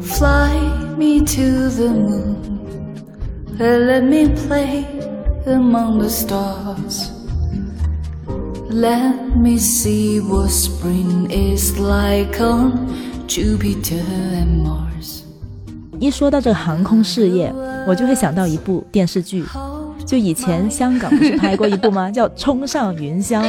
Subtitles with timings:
[0.00, 0.50] Fly
[0.98, 2.36] me to the moon
[3.58, 4.84] and let me play
[5.46, 7.10] among the stars.
[8.70, 12.88] Let me see what spring is like on
[13.28, 14.02] Jupiter
[14.34, 15.22] and Mars.
[16.00, 17.54] 一说到这个航空事业，
[17.86, 19.44] 我就会想到一部电视剧。
[20.04, 22.10] 就以前香港不是拍过一部吗？
[22.10, 23.40] 叫《冲上云霄》，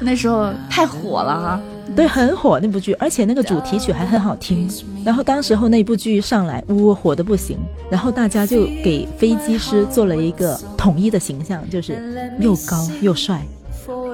[0.00, 1.60] 那时候太火了哈。
[1.94, 4.68] 对，很火那部剧，而且那个主题曲还很好听。
[5.04, 7.58] 然后当时候那部剧上来，呜，火的不行。
[7.90, 13.46] 然后大家就给飞机师做了一个统一的形象，就是又高又帅，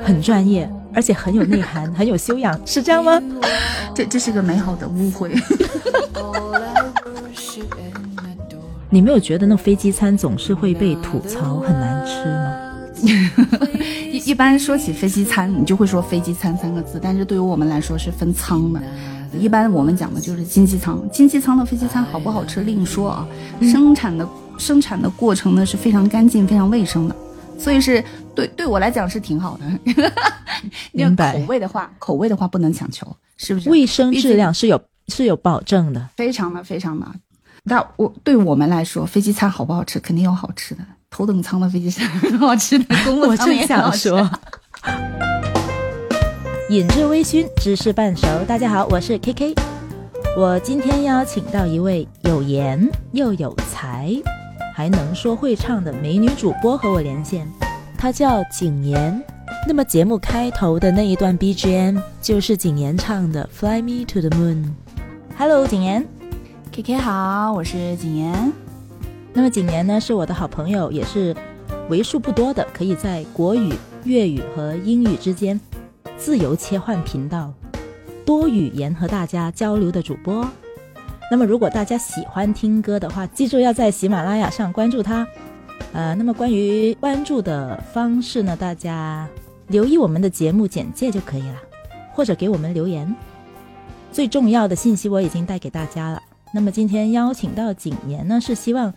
[0.02, 3.22] 很专业，而且很有内涵，很有修养，是这样吗？
[3.94, 5.34] 这这是个美好的误会。
[8.92, 12.56] 你没有觉得那飞机餐总是会被吐槽很难吃吗？
[14.20, 18.80] 一一般说起飞机餐，你就会说飞机餐三个字，但是对于我们来说是分舱的。
[19.38, 23.26] 一般我们讲的就是经济舱，经济舱的飞机餐好不好吃另说啊。
[23.60, 27.16] 生产的生产的过程呢是非常干净、非常卫生的，
[27.58, 28.04] 所以是
[28.34, 30.12] 对对我来讲是挺好的。
[30.92, 31.38] 明白。
[31.38, 33.70] 口味的话，口味的话不能强求，是不是？
[33.70, 37.06] 卫生质量是有是有保证的，非常的非常的。
[37.62, 40.82] 那我对我们来说，飞机餐好不好吃，肯定有好吃的。
[41.10, 44.30] 头等舱的飞机餐很好吃的，公务 舱也想说。
[46.70, 48.26] 饮至微醺，知识半熟。
[48.46, 49.54] 大家好，我是 K K。
[50.36, 54.14] 我今天邀请到一位有颜又有才，
[54.72, 57.44] 还能说会唱的美女主播和我连线，
[57.98, 59.20] 她叫景言。
[59.66, 64.64] 那么节目开头的那一段 BGM 就是景言唱的《Fly Me to the Moon》。
[65.36, 66.06] Hello，景言。
[66.70, 68.52] K K 好，我是景言。
[69.32, 71.34] 那么景年呢，是我的好朋友，也是
[71.88, 73.72] 为数不多的可以在国语、
[74.04, 75.58] 粤语和英语之间
[76.16, 77.52] 自由切换频道、
[78.26, 80.46] 多语言和大家交流的主播。
[81.30, 85.26] 那么如果大家喜欢听歌的话，记住要在喜马拉雅上关注他。
[85.92, 89.28] 呃，那么关于关注的方式呢，大家
[89.68, 91.56] 留意我们的节目简介就可以了，
[92.12, 93.14] 或者给我们留言。
[94.10, 96.20] 最重要的信息我已经带给大家了。
[96.52, 98.92] 那么今天邀请到景年呢，是希望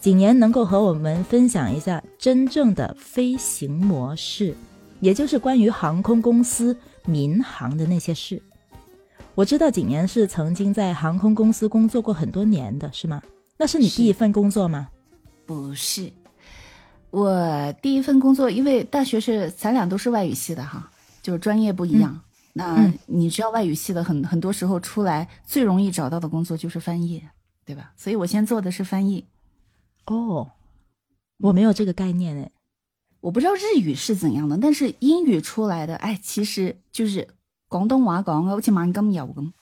[0.00, 4.56] 景言能够和我们分享一下真正的飞行模式，
[5.00, 8.40] 也就是关于航空公司民航的那些事。
[9.34, 13.22] 我知道景言是曾经在航空公司工作过很多年的，是吗？
[13.56, 14.88] 那是你第一份工作吗？
[15.46, 16.12] 不是，
[17.10, 20.90] 我第一份工作，因为大学是咱俩都是外语系的哈，
[21.22, 22.20] 就是专业不一样。
[22.52, 27.22] 那你知道外语系的很很多时候出来最容易找到的工作就是翻译，
[27.64, 27.92] 对吧？
[27.96, 29.24] 所以我先做的是翻译。
[30.08, 30.50] 哦，
[31.38, 32.50] 我没有这个概念哎，
[33.20, 37.28] 我不知道日语是怎样的，但是英语出来的，哎，其实就是
[37.68, 39.52] 广东话讲的，好似蛮咁有咁，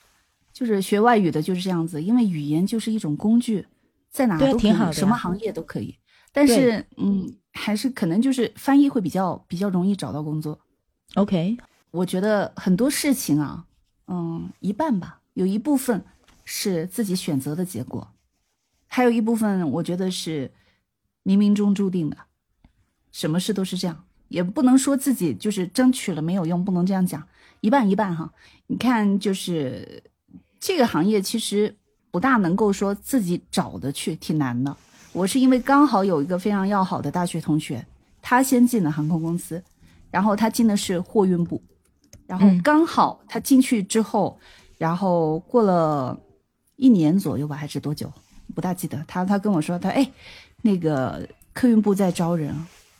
[0.53, 3.67] 就是学外语的就是这样子，因为语言就是一种工具，
[4.09, 5.95] 在哪都挺好，什么行业都可以。
[6.31, 10.59] 但是，嗯，还是可能就是翻译会比较比较容易找到工作。
[11.15, 11.57] OK。
[11.89, 13.65] 我觉得很多事情啊，
[14.07, 16.03] 嗯，一半吧，有一部分
[16.43, 18.07] 是自己选择的结果，
[18.87, 20.51] 还有一部分我觉得是
[21.23, 22.17] 冥冥中注定的。
[23.11, 27.27] 什么事都是这样，也不能说自己就是争取了没有用，不能这样讲，
[27.61, 28.31] 一半一半哈。
[28.67, 30.03] 你看，就是
[30.59, 31.75] 这个行业其实
[32.11, 34.75] 不大能够说自己找的去，挺难的。
[35.13, 37.83] 我是因为刚好有一个非常要好的大学同学，
[38.21, 39.63] 他先进了航空公司，
[40.11, 41.59] 然后他进的是货运部。
[42.27, 44.37] 然后刚好他进去之后，
[44.77, 46.19] 然后过了
[46.75, 48.11] 一年左右吧，还是多久？
[48.57, 49.05] 不大记得。
[49.07, 50.11] 他他跟我说，他哎，
[50.63, 52.51] 那个客运部在招人，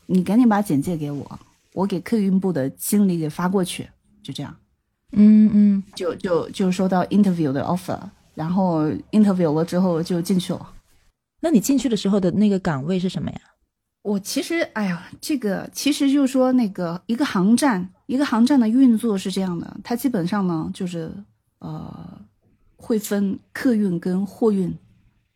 [0.05, 1.39] 你赶紧把简介给我，
[1.73, 3.89] 我给客运部的经理给发过去，
[4.21, 4.55] 就这样。
[5.13, 7.99] 嗯嗯，就就就收到 interview 的 offer，
[8.35, 10.73] 然后 interview 了之后就进去了。
[11.39, 13.41] 那你进去的时候的那个岗位是什么呀？
[14.03, 21.11] 我其实，哎呀，这个其实就是说，那个一个航站，一个航站的运作是这样的，它基本上呢，就是
[21.59, 22.21] 呃，
[22.77, 24.73] 会分客运跟货运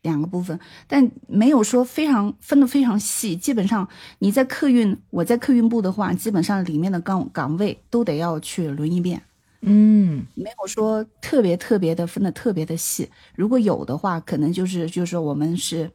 [0.02, 3.36] 两个部分，但没有说非常分的非常细。
[3.36, 3.88] 基本上
[4.18, 9.22] 你在客运，我在客运部的话，基本上里面的岗岗位都得要去轮一遍。
[9.62, 13.08] 嗯，没有说特别特别的分的特别的细。
[13.36, 15.90] 如果有的话，可能就是就是我们是。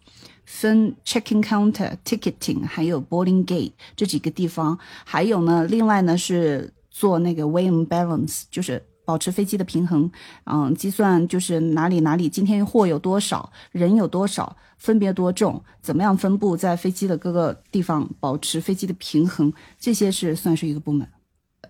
[0.49, 10.11] 分 checking counter、ticketing，还有 boarding gate 这几个地方，还有呢，另外呢是做那个 weigh and balance，就是保持飞机的平衡，
[10.43, 21.07] 嗯，计算就是哪里哪里今天货有多少，人有多少，分别多重，怎么样分布在飞机的各个地方，保持飞机的平衡，这些是算是一个部门，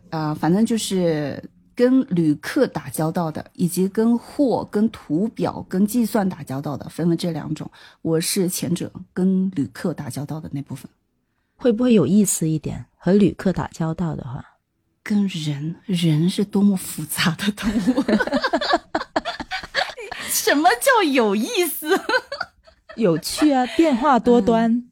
[0.09, 1.39] 啊，反正就是
[1.75, 7.69] 跟旅客打交道的，以及跟货、跟图表、跟计算打交道的，分为这两种。
[8.01, 10.89] 我是前者，跟旅客打交道的那部分。
[11.55, 12.83] 会不会有意思一点？
[12.95, 14.43] 和旅客打交道的话，
[15.07, 18.03] 跟人，人是多么复杂的动物。
[20.27, 21.97] 什么叫有意思？
[22.97, 24.83] 有趣啊，变化多端，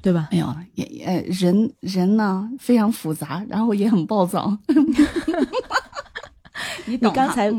[0.00, 0.28] 对吧？
[0.30, 4.56] 没有，也呃，人人呢非常复杂，然后也很暴躁。
[6.86, 7.52] 你刚才，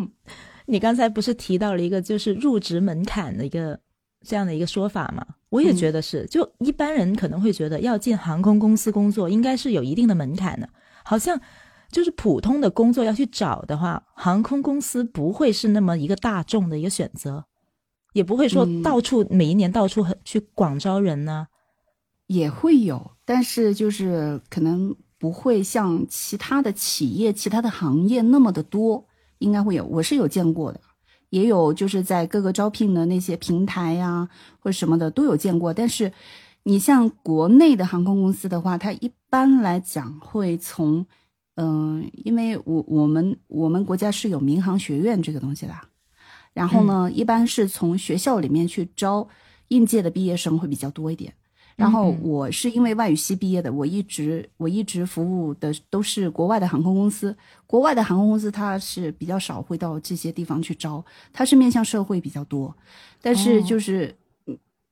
[0.68, 3.78] 你刚才不是提到了一个就是入职门槛的一个
[4.26, 5.26] 这样的一个说法吗？
[5.50, 10.70] 我也觉得是，就一般人可能会觉得要进航空公司工作，应该是有一定的门槛的。
[11.04, 11.40] 好像
[11.96, 17.46] 就是普通的工作要去找的话，航空公司不会是那么一个大众的一个选择，
[18.12, 21.48] 也不会说到处每一年到处去广招人呢。
[22.28, 29.06] 也会有，但是就是可能不会像其他的企业、其他的行业那么的多。
[29.38, 30.82] 应该会有，我是有见过的，
[31.30, 34.28] 也有就是在各个招聘的那些平台呀
[34.60, 35.74] 或者什么的都有见过。
[35.74, 36.12] 但是，
[36.64, 41.06] 你像国内的航空公司的话，它一般来讲会从，
[41.56, 45.74] 嗯，因为我我们我们国家是有民航学院这个东西的，
[46.54, 49.28] 然后呢，一般是从学校里面去招
[49.70, 51.34] 应届的毕业生会比较多一点。
[51.76, 57.36] 然后我是因为外语系毕业的，我一直我一直服务的都是国外的航空公司。
[57.68, 61.04] 国外的航空公司它是比较少会到这些地方去招，
[61.34, 62.74] 它是面向社会比较多。
[63.22, 64.16] 但是就是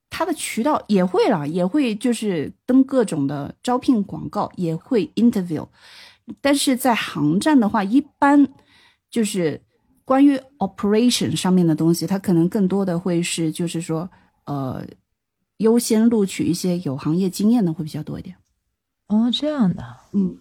[0.10, 5.66] 它的渠道也会了，也会就是登各种的招聘广告，也会 interview。
[6.42, 8.48] 但是在航站的话，一般
[9.10, 9.62] 就是
[10.06, 14.10] 关于 operation 上面的东西，它可能更多的会是就是说
[14.46, 14.86] 呃。
[15.58, 18.36] 优先录取一些有行业经验的会比较多一点。
[19.08, 19.82] 哦，这样的。
[20.12, 20.38] 嗯，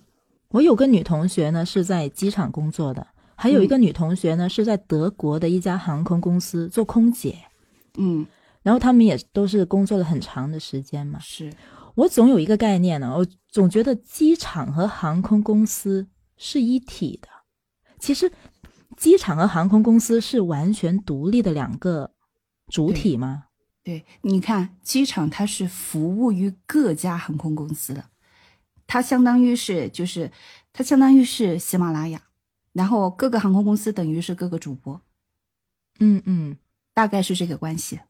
[0.48, 3.06] 我有个女同学呢是在机场工作的，
[3.36, 7.36] 还有一个女同学呢是在德国的一家航空公司做空姐。
[7.98, 8.26] 嗯，
[8.62, 11.20] 然后他们也都是工作了很长的时间嘛。
[11.20, 11.52] 是
[11.94, 17.28] 我总有一个概念呢，我总觉得机场和航空公司是一体的。
[17.98, 18.32] 其实，
[18.96, 22.14] 机场和航空公司是完全独立的两个
[22.68, 23.44] 主体吗？
[23.84, 28.06] 对，你看，机场它是服务于各家航空公司的，
[28.86, 30.32] 它相当于是就是
[30.72, 32.22] 它相当于是喜马拉雅，
[32.72, 35.00] 然后各个航空公司等于是各个主播，
[36.00, 36.56] 嗯嗯，
[36.94, 38.00] 大概是这个关系。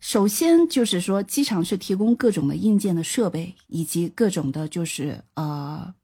[0.00, 5.94] 首先就是说，机场是提供各种的硬件的设备，以及各种的，就是呃。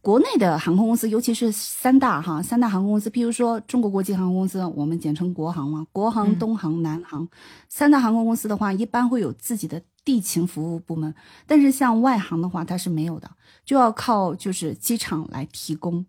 [0.00, 7.28] 国内的航空公司，尤其是三大哈三大航空公司，譬如说中国国际航空公司，我们简称国航嘛，国航、东航、南航
[7.68, 11.12] 三大航空公司的话，一般会有自己的地勤服务部门，
[11.46, 13.28] 但是像外航的话，它是没有的，
[13.66, 16.06] 就要靠就是机场来提供。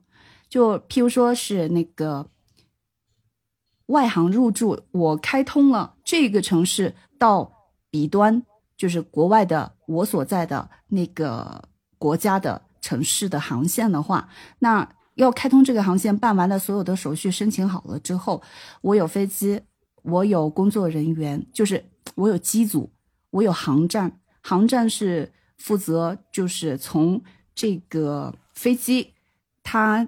[0.48, 2.30] 就譬如说是那个
[3.88, 7.52] 外航入驻，我开通了这个城市到
[7.92, 8.42] 彼端，
[8.76, 11.62] 就是国外的我所在的那个
[12.00, 12.64] 国家的。
[12.82, 14.30] 城市的航线的话，
[14.60, 18.42] 那要开通这个航线，办完了所有的手续，申请好了之后，
[18.80, 19.62] 我有飞机，
[20.02, 21.84] 我有工作人员，就是
[22.16, 22.90] 我有机组，
[23.32, 27.22] 我有航站，航站是负责就是从
[27.54, 29.14] 这个飞机
[29.62, 30.08] 它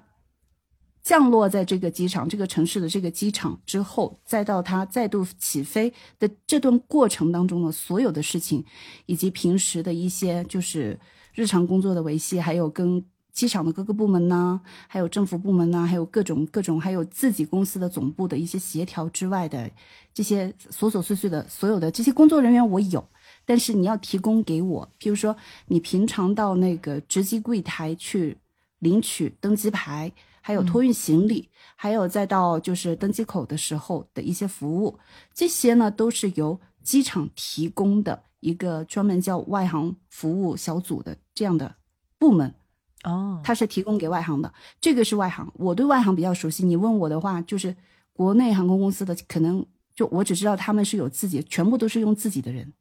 [1.11, 8.63] 降落在这个机场，这个城市的这个机场之后，再到它再度起飞的这段过程当中的所有的事情，
[9.07, 10.97] 以及平时的一些就是。
[11.33, 14.59] 日常工作的维系，还有跟机场的各个部门呢，
[14.89, 19.71] 还有政府部门呢，还有各种各种，还有自己公司的总部的一些协调之外的
[20.13, 23.01] 这些琐琐碎碎的所有的这些工作人员，我有。
[23.45, 25.33] 但是你要提供给我，譬如说
[25.67, 28.37] 你平常到那个值机柜台去
[28.79, 34.99] 领取登机牌，还有托运行李，还有再到就是登机口的时候的一些服务，
[35.33, 38.23] 这些呢都是由机场提供的。
[38.41, 41.75] 一个专门叫外航服务小组的这样的
[42.17, 42.55] 部门，
[43.03, 44.51] 哦，它是提供给外航的。
[44.79, 46.65] 这个是外航，我对外航比较熟悉。
[46.65, 47.75] 你问我的话，就是
[48.13, 52.73] 国内航空公司的，可能就我只知道他们是有自己，全部都是用自己的人。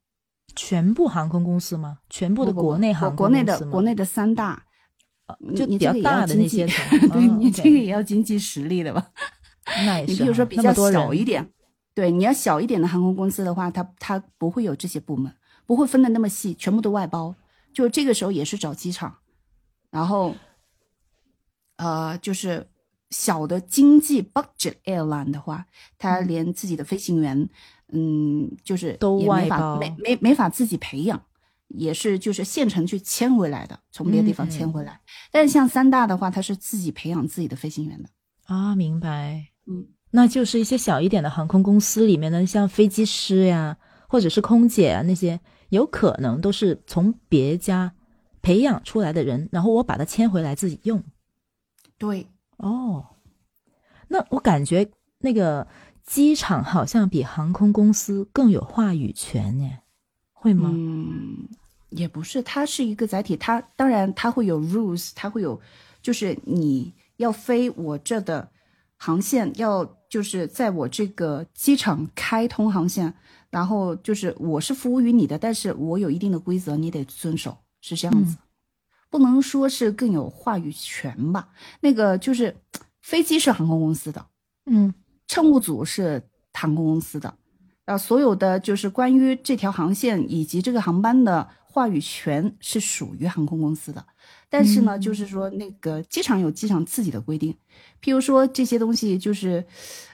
[0.56, 1.98] 全部航空公司吗？
[2.08, 4.64] 全部的国内航空国内的国内的三大，
[5.56, 6.66] 就比较大的那些，
[7.12, 9.10] 对你这个也要经济实力的吧？
[9.86, 10.12] 那也是。
[10.12, 11.46] 你比如说比较小一点，
[11.94, 15.32] 对，你要小一点的航空公司的话，它它不会有这些部门。
[15.66, 17.32] 不会分的那么细，全部都外包。
[17.72, 19.18] 就这个时候也是找机场，
[19.88, 20.34] 然后，
[21.76, 22.66] 呃，就是
[23.10, 25.64] 小的经济 budget airline 的话，
[25.96, 27.48] 他连自己的飞行员，
[27.92, 31.22] 嗯，就是都外包，没没没法自己培养，
[31.70, 35.00] 也是就是县城去迁回来的，从别的地方迁回来。
[35.32, 38.08] 但是像三大的话，他是自己培养自己的飞行员的。
[38.46, 39.46] 啊，明白。
[39.66, 43.76] 嗯，那就是一些小一点的航空公司里面的，像飞机师呀，
[44.08, 47.92] 或者是空姐啊那些，有可能都是从别家
[48.42, 51.02] 培养出来的人，然后我把他迁回来自己用。
[51.96, 53.06] 对，哦，
[54.08, 55.68] 那我感觉那个
[56.02, 59.70] 机场好像比航空公司更有话语权呢，
[60.32, 60.70] 会吗？
[60.72, 61.46] 嗯，
[61.90, 65.60] 也不是，它是一个载体，它当然它会有 rules，它会有，
[66.02, 68.48] 就是你要飞我这的
[68.96, 73.12] 航线，要就是在我这个机场开通航线，
[73.50, 78.36] 然后就是我是服务于你的，但是我有一定的规则，你得遵守，是这样子，
[79.10, 81.48] 不能说是更有话语权吧？
[81.80, 82.56] 那个就是
[83.00, 84.26] 飞机是航空公司的，
[84.66, 84.92] 嗯
[85.26, 87.34] 乘务组是航空公司的，
[87.84, 94.04] 啊，所有的就是关于这条航线以及这个航班的话语权是属于航空公司的。
[94.48, 97.56] 但是呢，就是说那个机场有机场自己的规定，
[98.02, 99.64] 譬如说这些东西就是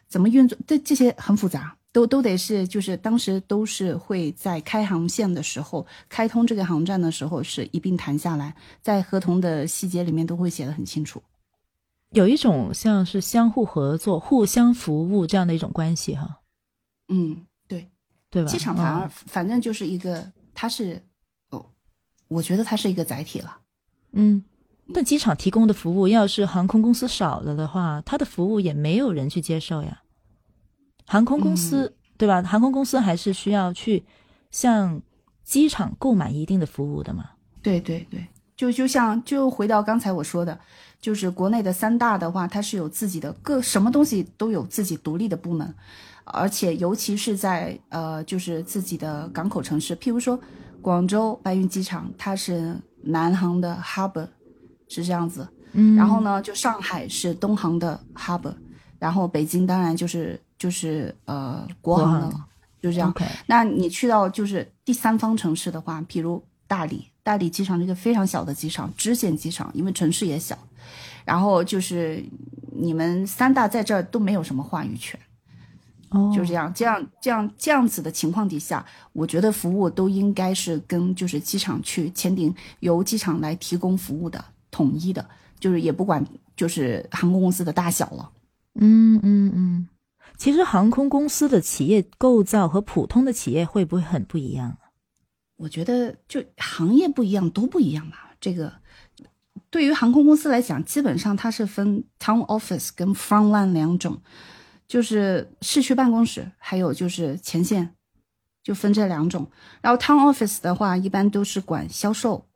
[0.06, 11.22] 怎么运作，这这些很复杂，都都得是就是当时都是会在开航线的时候，开通这个航站的时候是一并谈下来，在合同的细节里面都会写的很清楚。
[12.10, 16.40] 有一种像是相互合作、互相服务这样的一种关系哈，
[17.08, 17.88] 嗯，对。
[18.28, 18.48] 对吧？
[18.50, 21.15] 机场反而嗯反正就是一个，它是哦，
[22.28, 23.58] 我觉得它是一个载体了。
[24.12, 24.42] 嗯，
[24.94, 30.02] 但机场提供的服务要是航空公司少了的话，它的服务也没有人去接受呀。
[31.06, 32.42] 航空公司、对吧？
[32.42, 34.04] 航空公司还是需要去
[34.50, 35.00] 向
[35.44, 37.30] 机场购买一定的服务的嘛。
[37.62, 40.58] 对对对，就就像就回到刚才我说的，
[41.00, 45.74] 就是国内的三大的话，它是有自己的各什么东西都有自己独立的部门，
[46.24, 50.38] 而且尤其是在呃就是自己的港口城市，譬如说
[50.86, 54.24] 广州白云机场，它是南航的 hub，
[54.86, 55.44] 是这样子。
[55.72, 55.96] 嗯。
[55.96, 58.54] 然后呢，就上海是东航的 hub，
[59.00, 62.46] 然后北京当然就是就是呃国航的了，
[62.80, 63.12] 就这样。
[63.46, 70.56] 那你去到就是第三方城市的话，比如大理，大理机场是一个非常小的机场，支线机场，因为城市也小，
[71.24, 72.24] 然后就是
[72.70, 75.18] 你们三大在这儿都没有什么话语权，
[76.10, 86.24] 哦，就是这样，这样这样这样子的情况底下，我觉得服务都应该是跟就是机场去签订，由机场来提供服务的，统一的，就是也不管
[86.56, 88.30] 就是航空公司的大小了。
[88.74, 89.88] 嗯嗯嗯。
[90.36, 94.76] 其实航空公司的企业构造和普通的企业会不会很不一样？
[95.56, 98.34] 我觉得就行业不一样，都不一样吧。
[98.38, 98.70] 这个
[99.70, 104.20] 对于航空公司来讲，基本上它是分 town office 跟 front line 两种，
[104.88, 107.94] 就是市区办公室，还有就是前线，
[108.62, 109.50] 就分这两种。
[109.80, 112.46] 然后 town office 的话，一般都是管销售，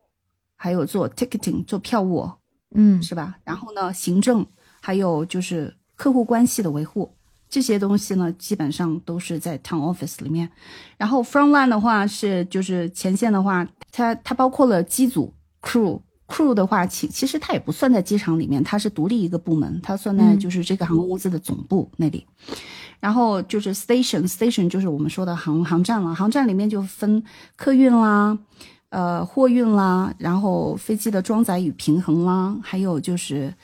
[0.56, 2.30] 还有做 ticketing 做票务，
[2.74, 3.38] 嗯是吧？
[3.44, 4.46] 然后呢，行政
[4.80, 7.12] 还有就是客户关系的维护
[7.48, 10.50] 这些东西呢，基本上都是在 town office 里面。
[10.96, 16.00] 然后 front line 的话是就是前线的话，它它包括了机组 crew。
[16.30, 22.24] Crew 的话，其其实它也不算在机场里面，它是独立一个部门，它算在就是这个航空公司的总部那里。
[23.00, 27.22] 然后就是 station，station 就是我们说的航航站了，航站里面就分
[27.56, 28.38] 客运啦，
[28.90, 33.54] 呃货运啦，然后飞机的装载与平衡啦，还有就是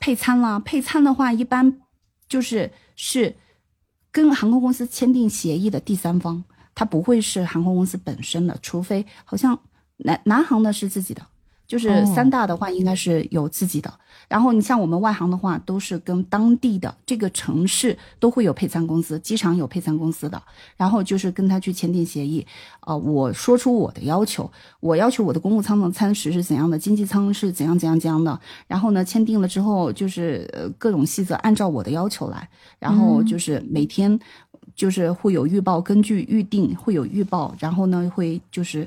[0.00, 0.58] 配餐啦。
[0.58, 1.80] 配餐的话，一般
[2.28, 3.34] 就是是
[4.10, 6.42] 跟航空公司签订协议的第三方，
[6.74, 9.56] 它不会是航空公司本身的，除非好像
[9.98, 11.22] 南南航的是自己的。
[11.72, 13.90] 就是哦三大的话，应该是有自己的。
[14.28, 20.42] 然后你像我们外行的话，都是跟当地的这个城市都会有配餐公司，机场有配餐公司的。
[20.76, 22.46] 然后就是跟他去签订协议，
[22.80, 24.50] 呃，我说出我的要求，
[24.80, 28.38] 我要求我的公务舱的餐食是怎样的，经济舱是怎样怎样怎样的。
[28.66, 32.46] 然后呢，签订了之后，就是呃各种细则按照我的要求来，
[32.78, 34.20] 然后就是每天
[34.74, 38.86] 就是会有预报，根据预定会有预报，然后呢会就是。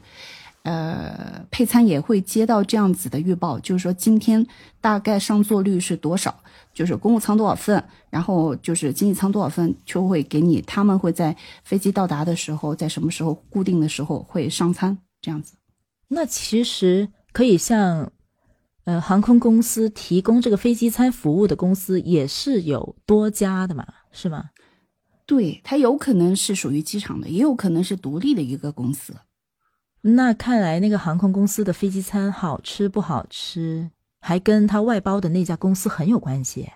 [0.66, 4.44] 呃，配餐也会接到这样子的预报，就是说今天
[4.82, 6.36] 大概上座率是多少，
[6.74, 15.54] 就是公务舱多少份，然后就是经济舱多少份，就会给你，他们会在飞机到达的时候，在什么时候固定的时候会上餐，这样子。
[16.08, 18.12] 那其实可以向
[18.86, 24.46] 呃航空公司提供这个飞机餐服务的公司也是有多家的嘛，是吗？
[25.28, 29.14] 对，它有可能是属于机场的，也有可能是独立的一个公司。
[30.08, 36.70] 那看来那个航空公司的飞机餐好吃不好吃，还跟他外包的那家公司很有关系。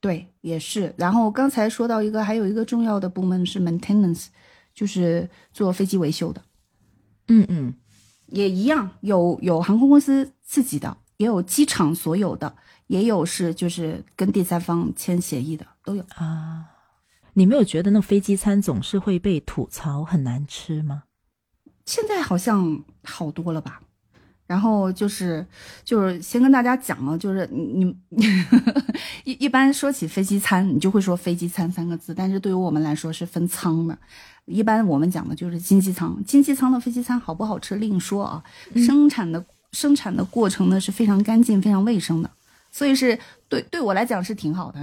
[0.00, 0.94] 对，也是。
[0.98, 4.26] 然后刚才说到一个，还有一个重要的部门是 maintenance，
[4.74, 6.42] 就是做飞机维修的。
[7.28, 7.74] 嗯嗯，
[8.26, 12.54] 也一样，有有航空公司自己的，也有机场所有的，
[12.88, 16.04] 也有是就是跟第三方签协议的，都有。
[16.16, 16.66] 啊。
[17.32, 21.04] 你没有觉得那飞机餐总是会被吐槽很难吃吗？
[21.86, 23.80] 现在好像好多了吧？
[24.46, 25.44] 然后就是
[25.84, 28.24] 就是先跟大家讲了，就是你你
[29.24, 33.96] 一一般说起飞机餐，你就会说飞机餐三个字，但是对于我们来说是分舱的。
[34.44, 38.44] 一般我们讲的就是经济舱，经济舱的飞机餐好不好吃另说啊。
[38.76, 42.30] 生产的生产的过程呢是非常干净、非常卫生的，
[42.70, 44.78] 所以是对对我来讲是挺好的。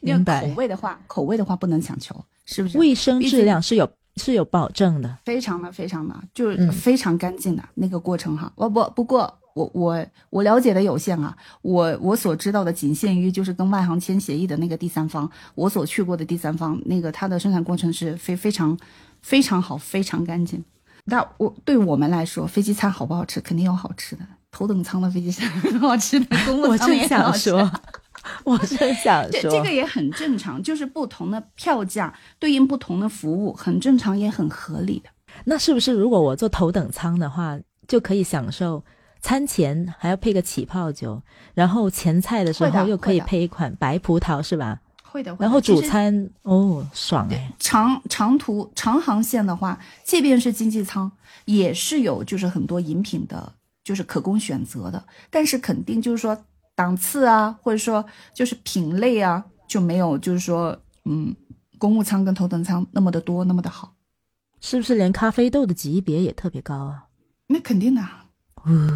[0.00, 2.78] 明白 口味的话，口味的话不能强求，是不是？
[2.78, 5.16] 卫生质量是有是有保证的。
[5.24, 8.52] 非常的非常的，就是嗯非常干净的那个过程哈。
[8.56, 18.76] 我不不过我我我了解的有限啊，我我所知道的仅限于就是跟外行签协议的那个第三方，我所去过的第三方，那个它的生产过程是非非常
[19.22, 20.62] 非常好，非常干净。
[21.04, 24.22] 那我对我们来说，飞机餐好不好吃，肯定有好吃的。
[24.50, 27.50] 头等舱的飞机餐很 好吃的，公务我正舱也很好吃。
[27.50, 27.80] 想说，
[28.44, 35.10] 我正想这说，这个也很正常，就是不同的票价对应不同的服务，很正常也很合理的。
[35.44, 38.84] 那是不是如果我坐头等舱的话，就可以享受
[39.20, 41.22] 餐前还要配个起泡酒，
[41.54, 44.80] 然后前菜的时候又可以配一款白葡萄，是吧？
[45.10, 47.50] 会的，会的然后主餐哦，爽哎！
[47.58, 51.10] 长长途长航线的话，即便是经济舱，
[51.46, 55.02] 也是有就是很多饮品的，就是可供选择的。
[55.30, 56.36] 但是肯定就是说
[56.78, 61.34] 档次啊，或者说就是品类啊，就没有就是说嗯，
[61.76, 63.96] 公务舱跟头等舱那么的多，那么的好。
[64.60, 67.06] 是不是连咖啡豆的级别也特别高啊？
[67.48, 68.28] 那肯定的啊，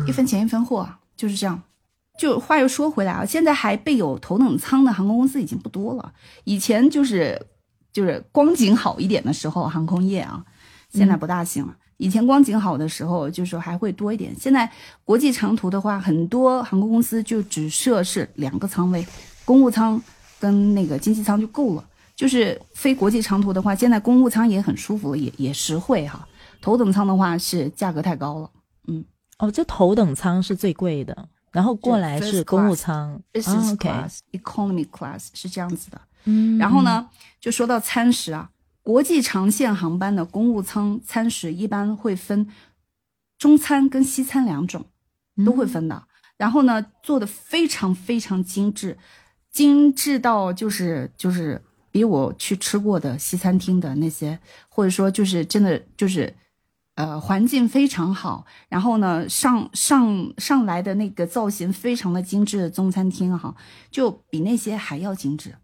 [0.07, 1.61] 一分钱一分货啊，就是这样。
[2.21, 6.15] 就话又说回来啊，现在还备有头等舱的航空公司已经不多了。
[6.45, 7.49] 以前就是
[7.93, 10.45] 就是光景好一点的时候，航空业啊，
[10.91, 11.77] 现在不大行了。
[12.03, 14.35] 以前光景好的时候，就是说还会多一点。
[14.37, 14.69] 现在
[15.05, 19.07] 国际长途的话，很多航空公司就只设是两个舱位，
[19.45, 20.03] 公务舱
[20.41, 21.85] 跟那个经济舱就够了。
[22.17, 26.27] 就是飞国际长途的话，现在公务舱也很舒服，也也实惠哈。
[26.61, 28.51] 头等舱的话是价格太高了。
[28.89, 29.05] 嗯
[29.39, 31.17] 哦，这头等舱是最贵的，
[31.53, 33.23] 然后过来是公务 class 舱。
[33.33, 36.01] business 啊 OK，class、economy class 是这样子的。
[36.25, 37.09] 嗯，然后呢，
[37.41, 38.51] 就说到餐食啊，
[38.83, 42.49] 国际长线航班的公务舱餐食一般会分
[43.39, 44.87] 中餐跟西餐两种，
[45.37, 46.05] 嗯都会分的。
[46.37, 48.99] 然后呢，做的非常非常精致，
[49.51, 56.35] 精致到就是就是比我去吃过的西餐厅的那些，或者说就是真的就是。
[56.95, 63.57] 呃，环境非常好，然后呢，上上上来的那个造型非常的精致的中餐厅哈，
[63.91, 65.55] 就比那些还要精致。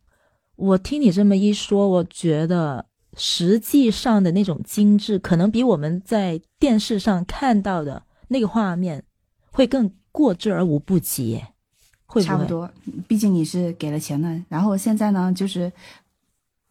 [0.57, 2.87] 我听你这么一说，我觉得
[3.18, 9.04] 实际上的那种精致，可能比我们在电视上看到的那个画面
[9.50, 11.42] 会更过之而无不及，
[12.07, 12.22] 会？
[12.22, 12.70] 差不多，
[13.07, 14.40] 毕竟你是给了钱的。
[14.48, 15.70] 然后现在呢，就是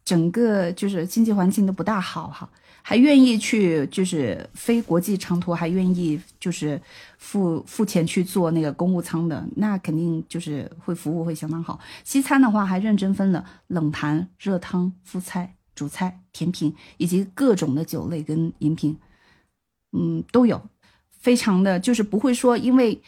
[0.04, 2.50] 整个就是经济环境都不大好哈，
[2.82, 6.80] 还愿意去就是飞国际长途，还愿意就是
[7.18, 11.78] 付付钱去做那个公务舱的，那肯定就是会服务会相当好。
[12.04, 18.98] 西餐的话还认真分了冷盘、热汤、副菜、主菜、甜品以及各种的酒类跟饮品，
[19.92, 20.60] 嗯，都有，
[21.20, 23.00] 非常的就是不会说因为。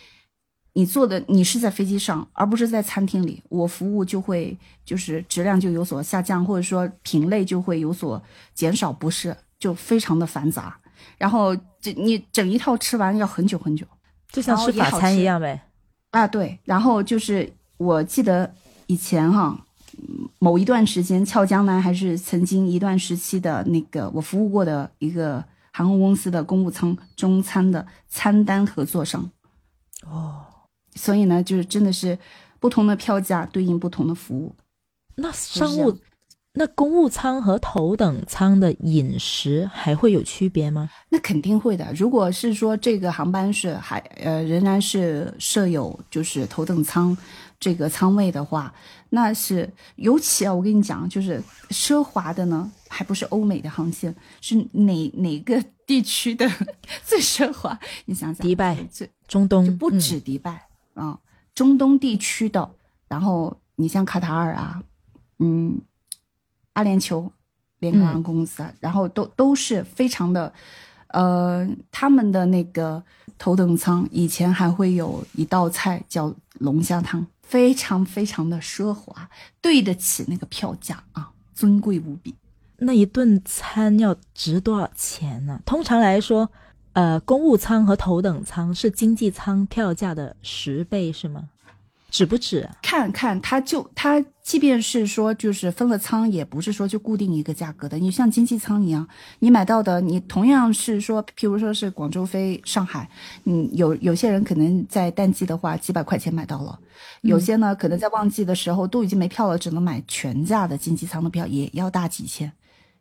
[0.74, 8.22] 你做的你是在飞机上，而不是在餐厅里，我服务就会就是质量就有所下降，或者说品类就会有所
[8.54, 10.78] 减少，不是就非常的繁杂。
[11.18, 13.84] 然后这你整一套吃完要很久很久
[14.30, 15.60] 就像吃法餐一样呗。
[16.12, 16.56] 啊，对。
[16.62, 18.54] 然后就是我记得
[18.86, 19.64] 以前哈，嗯
[20.38, 29.30] 某一段时间俏江南还是曾经一段时期的那个我服务过的一个航空公司的公务舱中餐的餐单合作商。
[30.06, 30.44] 哦，
[30.94, 32.18] 所以呢，就是真的是
[32.58, 34.54] 不同的票价对应不同的服务。
[35.16, 35.98] 那商务
[36.54, 40.90] 那公务舱和头等舱的饮食还会有区别吗？
[41.10, 41.92] 那肯定会的。
[41.94, 47.16] 如果是说这个航班是还呃仍然是设有就是头等舱
[47.60, 48.74] 这个仓位的话，
[49.10, 56.50] 那是尤其啊，我跟你讲，就是奢华的呢，还不是欧美的航线，是哪哪个地区的
[57.04, 57.78] 最奢华？
[58.06, 61.18] 你想想，迪拜最中东就不嗯止迪拜啊、
[61.54, 62.68] 中东地区的，
[63.06, 64.82] 然后你像卡塔尔啊，
[65.38, 65.78] 嗯，
[66.72, 67.30] 阿联酋
[67.80, 70.50] 联合航空公司啊，然后都都是非常的，
[71.08, 73.02] 呃，他们的那个
[73.38, 79.28] 头等舱以前还会有一道菜叫龙虾汤，非常非常的奢华，
[79.60, 82.32] 对得起那个票价啊，尊贵无比。
[82.78, 85.60] 那一顿餐要值多少钱呢？
[85.66, 86.48] 通常来说，
[86.92, 91.48] 呃，公务舱和头等舱是经济舱票价的十倍，是吗？
[92.08, 92.70] 值不止？
[92.82, 97.96] 看看，他就它，即便是说就是分了仓，也不是说就固定一个价格的。
[98.00, 99.06] 你像经济舱一样，
[99.38, 103.08] 你买到的，你同样是说，譬如说是广州飞上海，
[103.44, 106.76] 嗯，有有些人可能在淡季的话几百块钱买到了，
[107.20, 112.52] 有些呢可能在旺季的时候都已经没票了，只能买全价的经济舱的票，也要大几千。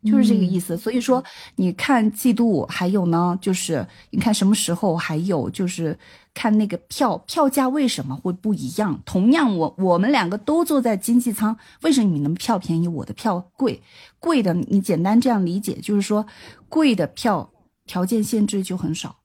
[0.02, 1.22] 就是这个意思，所以说
[1.56, 5.98] 你看季度，还有呢，就是你看什么时候，还有就是
[6.32, 8.98] 看那个票票价为什么会不一样。
[9.04, 13.82] 同样，我我们两个都坐在经济舱，为什么你们票便宜，我的票贵？
[14.18, 16.26] 贵的你简单这样理解，就是说
[16.68, 17.50] 贵的票
[17.86, 19.16] 条件限制就很少，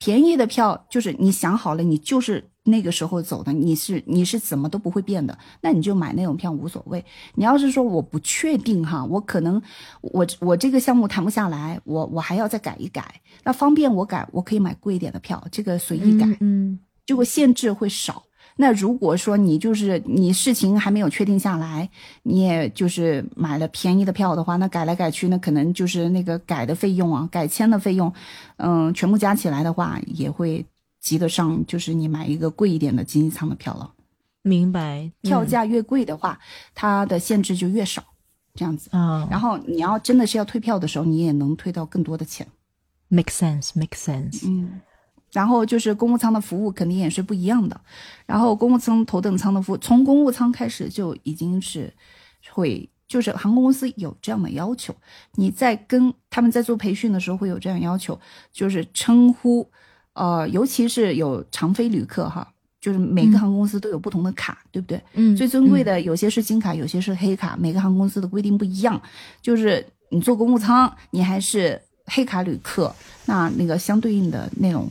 [0.00, 2.50] 便宜的票就是你想好了，你就是。
[2.64, 7.02] 那个时候走的，你是你是怎么都不会变的，那你就买那种票无所谓。
[7.34, 9.60] 你要是说我不确定哈，我可能
[10.02, 18.22] 我我这个项目谈不下来，我我还要再改一改，那方便我改，我可以买贵一点的票，这个随意改，嗯，就会限制会少。
[18.60, 21.88] 那如果说你就是你事情还没有确定下来，
[22.22, 28.12] 你也就是买了便宜的票的话，那改来改去，那可能就是那个改的费用啊，改签的费用，
[28.58, 30.64] 嗯，全部加起来的话也会。
[31.02, 33.90] 及得上就是你买一个贵一点的经济舱的票了，
[34.42, 35.10] 明白？
[35.22, 36.38] 票价越贵的话，
[36.74, 38.04] 它的限制就越少，
[38.54, 39.26] 这样子啊。
[39.30, 42.46] 然后你要真的是要退票的时候，你也能退到更多的钱。
[43.08, 44.46] Make sense, make sense。
[44.46, 44.82] 嗯，
[45.32, 47.80] 然后就是公务舱的服务肯定也是不一样的。
[48.26, 51.92] 然后公务舱、头等舱的服务，从公务舱开始就已经是
[52.52, 54.94] 会，就是航空公司有这样的要求。
[55.34, 58.18] 你在跟他们在做培训的时候会有这样要求，
[58.52, 59.70] 就是称呼。
[60.12, 62.46] 呃，尤其是有长飞旅客哈，
[62.80, 65.00] 就是每个航空公司都有不同的卡，对不对？
[65.14, 69.00] 嗯，最尊贵的有些是金卡，有些是黑卡，每个航空公司的规定不一样。
[69.40, 72.94] 就是你坐公务舱，你还是黑卡旅客，
[73.26, 74.90] 那那个相对应的那种，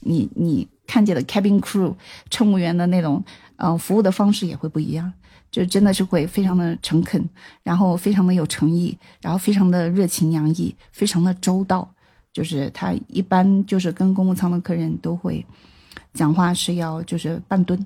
[0.00, 1.94] 你你看见的 cabin crew
[2.28, 3.22] 乘务员的那种，
[3.56, 5.12] 呃，服务的方式也会不一样，
[5.50, 7.28] 就真的是会非常的诚恳，
[7.62, 11.88] 然后非常的有诚意，然后非常的热情洋溢，非常的周到。
[12.32, 15.44] 就是他一般就是跟公务舱的客人都会
[16.14, 17.84] 讲话是要就是半蹲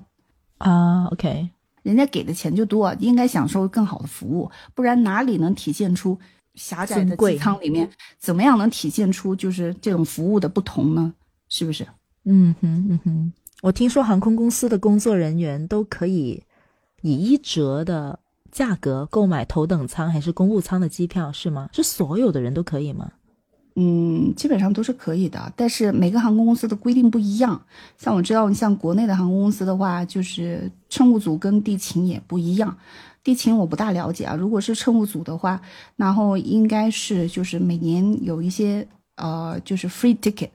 [0.59, 1.49] 啊，OK，
[1.81, 6.15] 人家给的钱就多，应该享受更好的服务，不然哪里能体现出
[6.53, 11.11] 狭窄的机舱里面怎么样能体现出就是这种服务的不同呢？
[11.49, 11.87] 是不是？
[12.25, 16.43] 嗯哼嗯哼，我听说航空公司的工作人员都可以
[17.01, 18.19] 以一折的
[18.51, 21.69] 价格购买头等舱还是公务舱的机票，是吗？
[21.71, 23.11] 是所有的人都可以吗？
[23.75, 27.61] 嗯，基本上都是可以的，但是每个航空公司的规定不一样。
[27.97, 32.75] 像我知道，像国内的航空公司的话，就是乘务组跟地勤也不一样。
[33.21, 35.61] 地勤我不大了解啊，如果是乘务组的话，
[35.97, 40.49] 然后应该是就是每年有一些呃，就是 free ticket。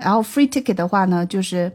[0.00, 1.70] 然后 free ticket 的话呢，就是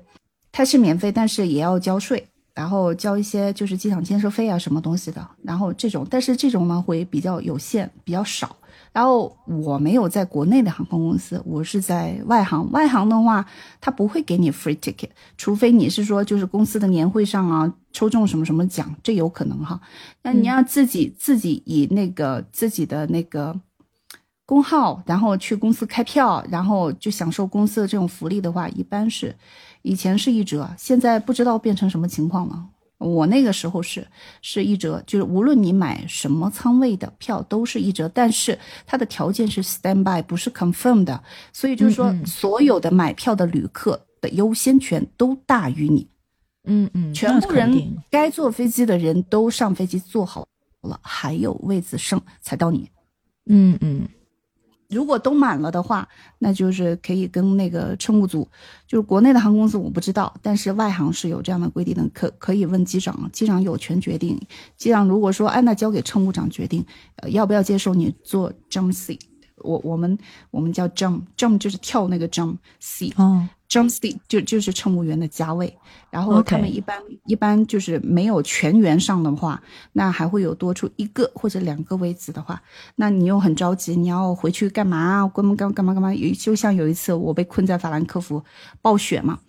[0.52, 5.26] 它是免费，但是也要交税，然后交一些就是机场建设费啊什么东西的。
[5.44, 8.56] 然后这种，但是这种呢会比较有限，比较少。
[8.92, 12.72] 然后我没有在国内的航空公司，我是在外航。
[12.72, 13.46] 外航的话，
[13.82, 19.80] 他不会给你 free ticket，除非你是说就是公司的年会上啊抽中什么什么奖，这有可能哈。
[20.24, 23.60] 那你要自己自己以那个自己的那个
[24.46, 29.36] 工号，然后去公司开票，然后就享受公司的这种福利的话，一般是
[29.82, 32.68] 以前是一折，现在不知道变成什么情况了。
[32.98, 34.08] 我那个时候是
[34.42, 46.08] 是一折，就是无论你买什么仓位的票都是一折，但是它的条件是 stand by，不是 confirm 的，所以就是说所有的买票的旅客的优先权都大于你，
[46.66, 50.48] 嗯嗯，全部人该坐飞机的人都上飞机坐好
[50.84, 52.90] 了，还有位子剩才到你，
[53.48, 54.08] 嗯嗯。
[54.90, 56.08] 如果都满了的话，
[56.40, 58.48] 那就是可以跟那个乘务组，
[58.88, 64.40] 就是国内的航空公司我不知道，但是外航是有这样的规定的，可可以问机长，机长有权决定。
[64.78, 66.86] 机长如果说，哎，那交给乘务长决定，
[67.18, 69.20] 呃，要不要接受你做 jump seat？
[69.66, 70.18] 我我们
[70.52, 73.14] 我们叫 jump jump 就是跳那个 jump seat。
[73.18, 73.48] 哦。
[73.68, 75.76] Jump seat 就就是乘务员的加位，
[76.12, 82.62] 然后他们一般一般就是没有全员上的话，那还会有多出一个或者两个位子的话，
[82.96, 85.28] 那你又很着急，你要回去干嘛？
[85.34, 86.14] 干嘛干干嘛干嘛？
[86.14, 88.42] 有就像有一次我被困在法兰克福，
[88.84, 89.40] 暴雪嘛，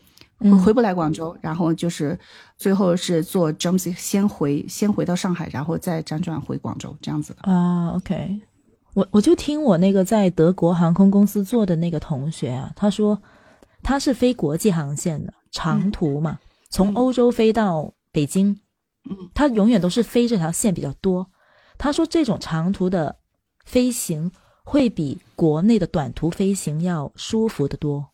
[0.65, 2.19] 回不来广州，然后就是
[2.57, 7.91] 最后是坐 Jump seat 先回先回到上海，然后再辗转回广州这样子的啊。
[7.91, 8.41] OK，
[8.97, 13.21] 我我就听我那个在德国航空公司做的那个同学啊，他说。
[13.83, 18.59] 他是飞国际航线的长途嘛，从欧洲飞到北京，
[19.09, 21.25] 嗯，他永远都是飞这条线比较多。
[21.79, 23.15] 他说这种长途的
[23.65, 24.29] 飞行
[24.65, 28.05] 会比国内的短途飞行要舒服的多。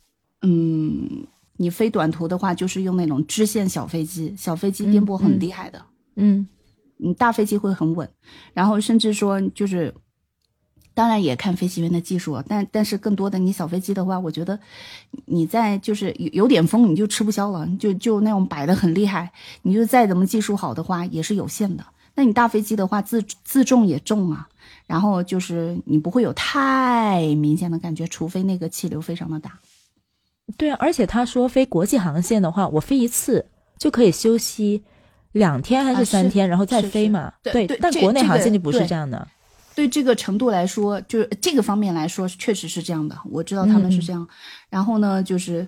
[0.43, 5.83] 嗯，你飞短途的话，就是用那种支线小飞机，小飞机颠簸很厉害的。
[6.17, 6.47] 嗯
[6.99, 8.07] 你大飞机会很稳，
[8.53, 9.95] 然后甚至说就是，
[10.95, 14.59] 当然也看飞行员的技术，但但是更多的你小飞机的话，我觉得
[15.27, 21.85] 你在就是有有点风你就吃不消了，就就那种摆的很厉害，你就再怎么技术好的话也是有限的。
[22.15, 24.47] 那你大飞机的话自自重也重啊，
[24.87, 29.59] 然后就是你不会有太明显的感觉，除非那个气流非常的大。
[30.59, 33.47] 对啊，而且他说飞国际航线的话，我飞一次
[33.79, 34.83] 就可以休息
[35.33, 37.33] 两天还啊是三是天，然后再飞嘛。
[37.43, 39.27] 对对但国内航线就不是这样的。
[39.75, 43.19] 对这个程度来说，就是这个方面来说，确实是这样的。
[43.31, 44.27] 我知道他们是这样。
[44.69, 45.67] 然后呢，就是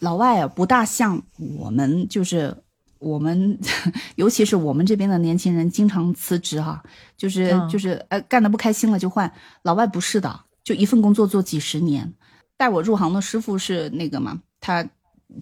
[0.00, 2.54] 老外啊，不大像我们，就是
[2.98, 3.58] 我们，
[4.16, 6.82] 尤其是我们这边的年轻人，经常辞职哈、
[7.16, 9.32] 就是、嗯就是呃，干的不开心了就换。
[9.62, 12.12] 老外不是的，就一份工作做几十年。
[12.56, 14.86] 带我入行的师傅是那个嘛，他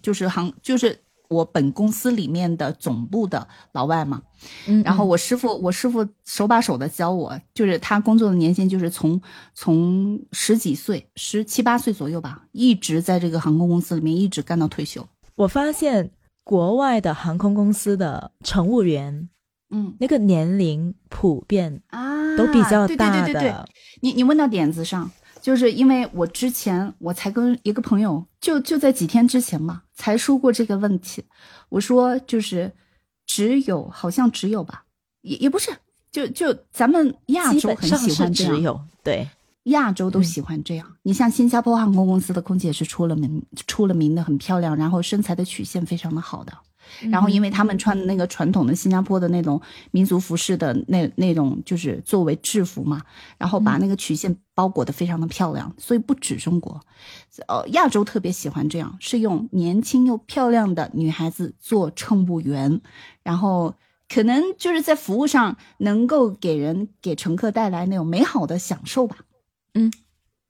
[0.00, 0.96] 就是行，就是
[1.28, 4.22] 我本公司里面的总部的老外嘛。
[4.66, 9.20] 嗯，然后我师傅，我师傅手把手的教我，就是他工作的年限就是从
[9.54, 15.06] 从十几岁，十七八岁左右吧，一直在这个航空公司里面一直干到退休。
[15.34, 16.10] 我发现
[16.44, 19.28] 国外的航空公司的乘务员
[19.70, 23.24] 嗯那个年龄普遍啊都比较大的。
[23.24, 23.54] 对对对对，
[24.00, 25.10] 你你问到点子上，
[25.48, 31.24] 就是因为我之前我才跟一个朋友，就就在几天之前嘛，才说过这个问题。
[31.70, 32.70] 我说就是
[33.24, 34.84] 只有好像只有吧，
[35.22, 35.74] 也也不是，
[36.12, 39.26] 就就咱们亚洲很喜欢这样只有对，
[39.68, 40.86] 亚洲都嗯喜欢这样。
[41.02, 46.52] 你像新加坡航空公司的空姐是出了名出了名的很漂亮，然后身材的曲线非常的好的。
[47.10, 53.02] 然后因为他们穿的那个传统的新加坡的那种民族服饰的那那种就是作为制服嘛，
[53.36, 56.80] 然后把那个曲线包裹的非常的漂亮，所以不止中国，
[57.46, 62.80] 呃，亚洲特别喜欢这样，是用年轻又漂亮的女孩子做乘务员，
[63.22, 63.74] 然后
[64.08, 69.16] 可能就是在服务上能够给人给乘客带来那种美好的享受吧。
[69.78, 69.92] 嗯，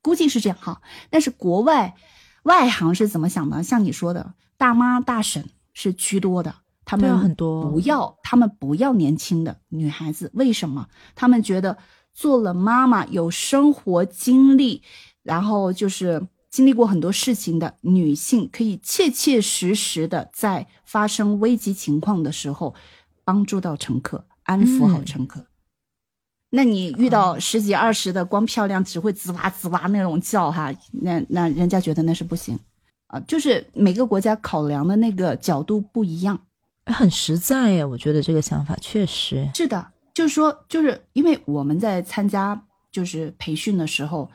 [0.00, 0.80] 估计是这样哈。
[1.10, 1.94] 但是国外
[2.44, 3.62] 外行是怎么想的？
[3.62, 10.88] 像你说的，大妈大婶是居多的，他们很多不要，他们不要年轻的女孩子，为什么？
[11.14, 11.76] 他们觉得
[12.14, 14.82] 做了妈妈有生活经历，
[15.22, 22.74] 然后就是经历过很多事情的女性，可以切切实实的在发生危急情况的时候
[23.24, 25.44] 帮助到乘客，安抚好嗯乘客。
[26.50, 32.58] 那你遇到十几二十的光漂亮只会滋哇滋哇那种叫哈，那那人家觉得那是不行
[33.08, 36.38] 啊、就是每个国家考量的那个角度不一样。
[36.84, 37.87] 很实在呀。
[37.87, 42.61] 我觉得这个想法确实，是的，就是说，就是因为我们在参加
[42.92, 44.30] 就是培训的时候，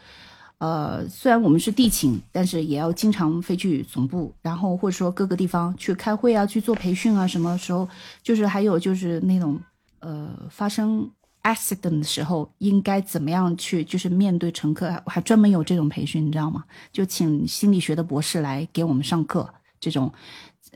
[0.57, 7.87] 呃，虽然我们是地勤，但是也要经常飞去总部，然后或者说各个地方去开会啊，去做培训啊，什么时候
[8.23, 9.59] 就是还有就是那种
[9.99, 11.07] 呃发生
[11.43, 16.63] accident 的时候应该怎么样去就是面对乘客，还专门有这种培训，你知道吗？
[16.91, 19.47] 就请心理学的博士来给我们上课，
[19.79, 20.11] 这种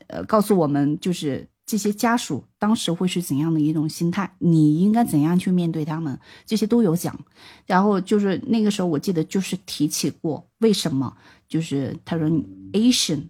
[0.07, 1.47] 呃告诉我们就是。
[1.69, 4.31] 这些家属当时会是怎样的一种心态？
[4.39, 6.17] 你应该怎样去面对他们？
[6.45, 7.19] 这些都有讲。
[7.65, 11.17] 然后就是那个时候，我记得就是提起过，为什么
[11.49, 12.25] 就是他说
[12.71, 13.23] Asian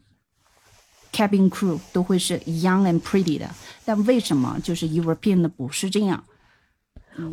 [1.11, 3.49] cabin crew 都会是 young and pretty 的，
[3.83, 6.23] 但为什么就是 European 的不是这样？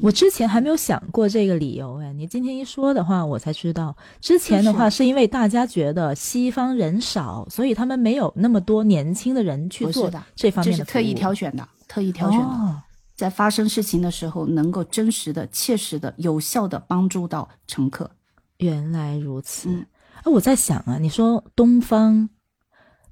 [0.02, 3.96] 我之前还没有想过这个理由哎，你今天一说的话，我才知道。
[4.20, 12.46] 之前的话是因为大家觉得西方人少，所以他们没有那么多年轻的人去做不是的这方这是特意挑选的，特意挑选的。
[12.46, 12.80] 哦
[13.16, 18.10] 在发生事情的时候，能够真实的、切实的、有效的帮助到乘客。
[18.56, 19.68] 原来如此。
[19.68, 19.86] 嗯
[20.24, 22.28] 啊，我在想啊，你说东方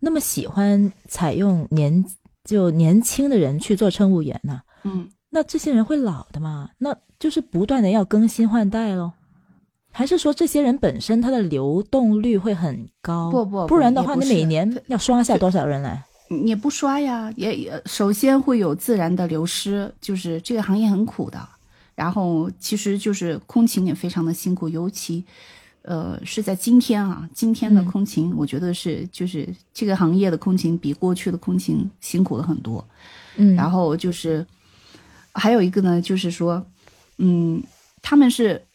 [0.01, 2.05] 那么喜欢采用年
[2.45, 6.69] 就年轻的人去做乘务员呢、嗯，那这些人会老的嘛？
[6.77, 9.13] 那就是不断的要更新换代喽？
[9.91, 13.31] 还是说这些人本身他的流动率会很高？
[13.31, 16.05] 不不不不然的话，你每年要刷下多少人来？
[16.45, 21.39] 也不刷呀，也也首先会有自然的流失，就是这个行业很苦的。
[21.95, 25.25] 然后其实就是空勤也非常的辛苦，尤其
[25.83, 32.83] 呃是在今天啊，今天的嗯空勤，我觉得是就是这个行业的空勤比过去的空勤辛苦了很多。
[33.37, 34.47] 嗯，然后就是
[35.35, 36.67] 还有一个呢，就是说，
[37.19, 37.63] 嗯，
[38.03, 38.67] 他们是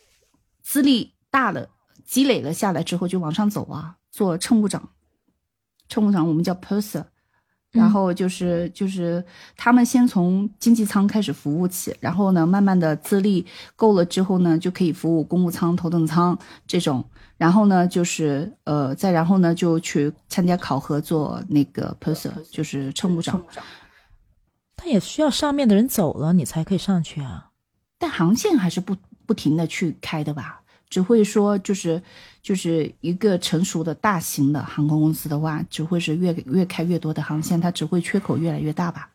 [0.63, 1.67] 资历大了，
[2.05, 4.89] 积累了下来之后就往上走啊，做乘务长，
[5.87, 7.03] 乘务长我们叫 purser，
[7.71, 9.23] 然后就是就是
[9.55, 17.03] 他们先从经济舱开始服务起，然后呢，慢慢的资历够了之后呢，就可以服务公务舱、头等舱这种。
[17.37, 23.39] 然后呢，就是呃，再然后呢，就去参加考核做那个 purser，就是乘务长。
[24.77, 27.51] 他也需要上面的人走了，你才可以上去啊。
[27.97, 30.61] 但航线还是不不停的去开的吧？
[30.89, 32.01] 只会说就是
[32.41, 39.09] 就是一个成熟的大型的航空公司的话，只会是越越开越多的航线，它只会缺口越来越大吧？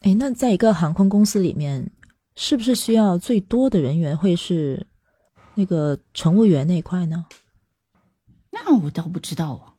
[0.00, 1.88] 哎，那在一个航空公司里面，
[2.34, 4.86] 是不是需要最多的人员会是
[5.54, 7.26] 那个乘务员那一块呢？
[8.50, 9.74] 那我倒不知道啊。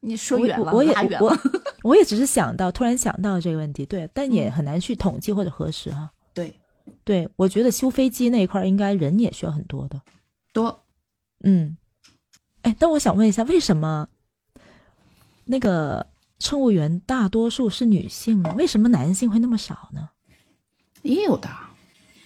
[0.00, 1.38] 你说远了，我也我
[1.82, 6.10] 我也只是想到，突然想到这个问题，对，但也很难去统计或者核实哈。
[6.34, 6.54] 对。
[7.02, 10.00] 对，我觉得修飞机那一块应该人也需要很多的，
[10.52, 10.84] 多，
[11.42, 11.76] 嗯，
[12.62, 14.06] 哎，但我想问一下，为什么
[15.44, 16.06] 那个
[16.38, 18.54] 乘务员大多数是女性呢？
[18.56, 20.10] 为什么男性会那么少呢？
[21.02, 21.48] 也有的，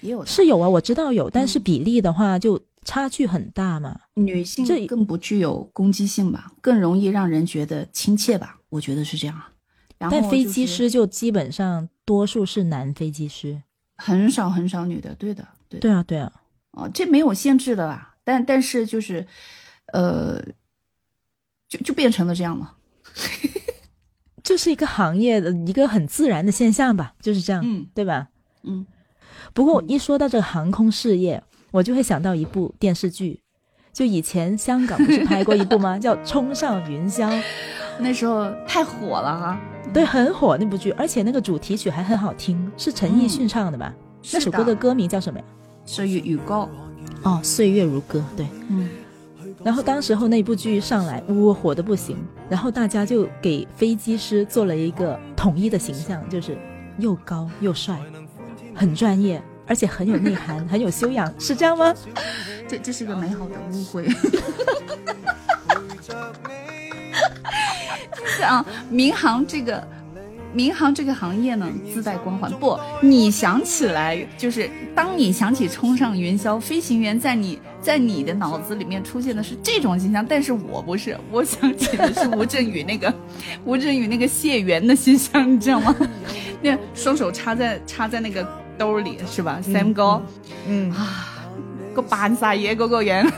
[0.03, 4.01] 也有，是有啊，我知道有，但是比例的话就差距很大嘛。
[4.15, 8.59] 女性这更不具有攻击性吧，更容易让人觉得亲切吧？
[8.71, 9.41] 我觉得是这样。
[9.99, 13.63] 但飞机师就基本上多数是男飞机师。
[13.97, 16.33] 很少很少女的，对的，对对啊，对啊，
[16.71, 18.17] 哦，这没有限制的吧？
[18.25, 19.27] 但但是就是，
[19.93, 20.43] 呃，
[21.69, 22.77] 就就变成了这样嘛，
[24.43, 28.29] 就是一个行业的一个很自然的现象吧，就是这样，嗯，对吧？
[28.63, 28.87] 嗯。
[29.53, 33.41] 不过一说到这个航空事业，我就会想到一部电视剧，
[33.93, 35.99] 就以前香港不是拍过一部吗？
[36.01, 37.29] 叫《冲上云霄》，
[37.99, 39.61] 那时候太火了哈。
[39.93, 43.95] 对，很火那部剧，而且那个主题曲还很好听，是陈奕迅唱的吧？
[44.33, 45.45] 那首歌的歌名叫什么呀？
[45.85, 46.69] 岁月如歌。
[47.23, 48.89] 哦，岁月如歌，对，嗯。
[49.63, 52.17] 然后当时候那部剧上来，呜，火的不行。
[52.49, 56.57] 然后大家就给飞机师做了一个统一的形象，就是
[56.99, 58.01] 又高又帅，
[58.75, 61.95] 很专业，而且很有内涵，很有修养，是这样吗？
[62.67, 64.05] 这这是个美好的误会。
[68.19, 69.87] 就是啊，民航这个，
[70.53, 72.51] 民航这个行业呢，自带光环。
[72.51, 83.15] 不，你想起来，就是当你想起冲上云霄飞行员，在你在你的脑子里面出现的是这种形象，但是我不是，我想起的是吴镇宇那个
[83.65, 85.95] 吴镇宇那个谢元的形象，你知道吗？
[86.61, 88.45] 那双手插在插在那个
[88.81, 90.23] 兜里是吧？Sam 哥，
[90.67, 91.37] 嗯啊，
[91.95, 93.31] 个扮晒嘢嗰个人，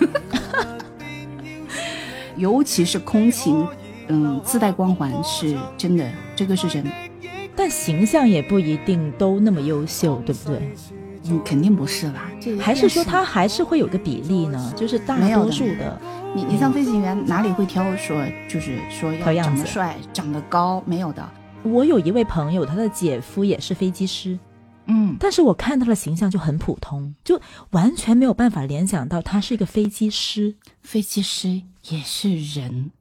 [2.39, 3.67] 尤其是空勤。
[4.07, 6.91] 嗯，自带光环是真的，这个是真的，
[7.57, 10.73] 但形象也不一定都那么优秀，对不对？
[11.29, 12.31] 嗯，肯定不是啦。
[12.61, 14.73] 还是说他还是会有个比例呢？
[14.77, 16.01] 就是大多数的，
[16.37, 21.29] 你你像飞行员哪里会挑说，就是说要长得帅、长得高，没有的。
[21.65, 24.39] 我有一位朋友，他的姐夫也是飞机师，
[24.93, 30.55] 嗯，但是我看他的形象就很普通，就完全没有办法联想到他是一个飞机师。
[30.83, 32.91] 飞机师也是人。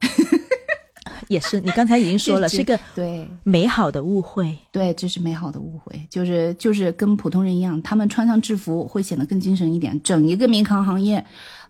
[1.28, 4.56] 也是，你刚才已经说了， 是个对美好的误会。
[4.70, 9.98] 对，这是美好的误会，就是就是跟普通人一样，他们穿上制服会显得更精神一点。
[10.02, 11.24] 整一个民航行业，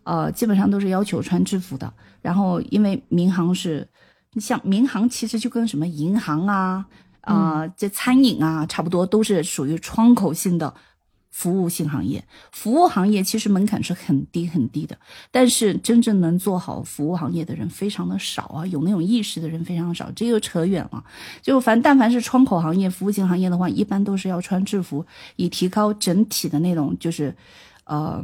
[0.05, 1.93] 呃，基本上都是要求穿制服的。
[2.21, 3.87] 然后，因为民航是，
[4.41, 6.85] 像民航其实就跟什么银行啊
[7.23, 10.75] 啊，这餐饮啊差不多，都是属于窗口性的。
[11.35, 14.95] 服务性行业，服务行业其实门槛是很低很低的，
[15.31, 21.03] 但是真正能做好服务行业的人非常的少啊，有那种意识的人非常少，这又扯远了。
[21.41, 25.07] 就凡但凡是窗口行业、服务性行业的话，一般都是要穿制服，
[25.37, 27.35] 以提高整体的那种就是，
[27.85, 28.23] 呃，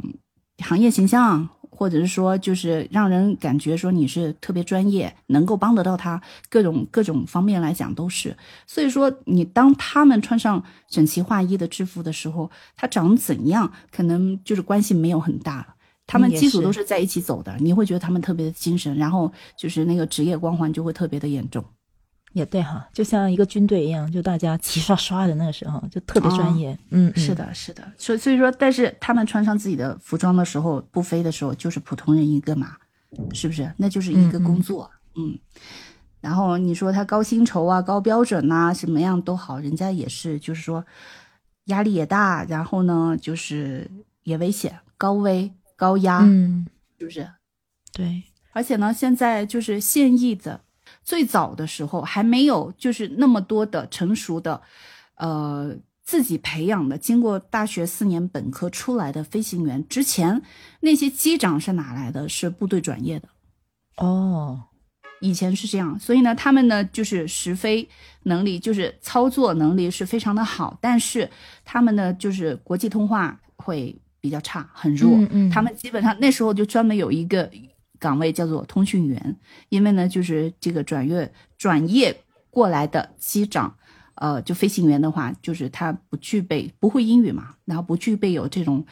[0.59, 1.49] 行业形象。
[1.79, 8.35] 或者是说，就是让人感觉说你是特别专业，能够帮得到他各种各种方面来讲都是。
[8.67, 15.67] 所以说，你当他们穿上整齐划一的制服的时候，他长怎样，可能就是关系没有很大了。
[16.05, 21.63] 他们基础都是在一起走的，你会觉得他们特别的精神，然后就是那个职业光环就会特别的严重。
[22.33, 26.77] 也对哈，就像一个军队一样，就大家齐刷刷的那个时候，就特别专业。
[26.91, 27.83] 嗯，是的，是的。
[27.97, 32.77] 所所以说，但是他们穿上自己的服装的时候，不飞的时候，就是普通人一个嘛，
[33.33, 33.71] 是不是？
[33.77, 34.89] 那就是一个工作。
[35.15, 35.37] 嗯。
[36.21, 40.85] 然后你说他高薪酬啊、高标准呐，什么样都好，人家也是，就是说
[41.65, 43.89] 压力也大，然后呢，就是
[44.23, 46.67] 也危险、高危、高压，嗯，
[46.99, 47.27] 是不是？
[47.91, 48.23] 对。
[48.51, 50.61] 而且呢，现在就是现役的。
[51.09, 54.61] 最早的时候还没有，就是那么多的成熟的，
[55.15, 59.83] 呃，自己培养的，经过大学四年本科出来的飞行员。
[59.87, 60.39] 之前
[60.81, 62.29] 那些机长是哪来的？
[62.29, 63.27] 是部队转业的。
[63.97, 64.65] 哦，
[65.19, 67.89] 以前是这样，所以呢，他们呢就是实飞
[68.25, 71.27] 能力，就是操作能力是非常的好，但是
[71.65, 75.17] 他们呢就是国际通话会比较差，很弱。
[75.17, 77.49] 嗯嗯他们基本上那时候就专门有一个
[77.99, 79.37] 岗位叫做通讯员，
[79.69, 83.75] 因为呢就是这个转业转业过来的机长。
[84.21, 88.85] 呃，就飞行员的话，就是他不具备不会英语嘛，然后不具备有这种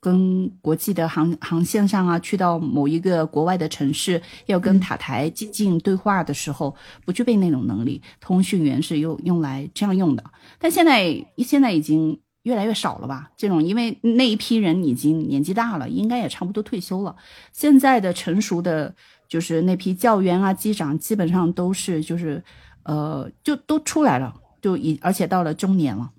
[0.00, 6.74] 跟国际的航航线上啊，去到某一个国外的城市，要跟塔台进行对话的时候，
[7.04, 8.02] 不具备那种能力。
[8.20, 10.24] 通讯员是用用来这样用的，
[10.58, 13.30] 但现在现在已经越来越少了吧？
[13.36, 17.14] 这种因为那一批人已经年纪大了，应该也差不多退休了。
[17.52, 18.94] 现在的成熟的，
[19.28, 22.42] 就是那批教员啊、机长，基本上都是就是
[22.84, 24.32] 呃，就都出来了。
[24.64, 26.10] 就已而且到了中年了，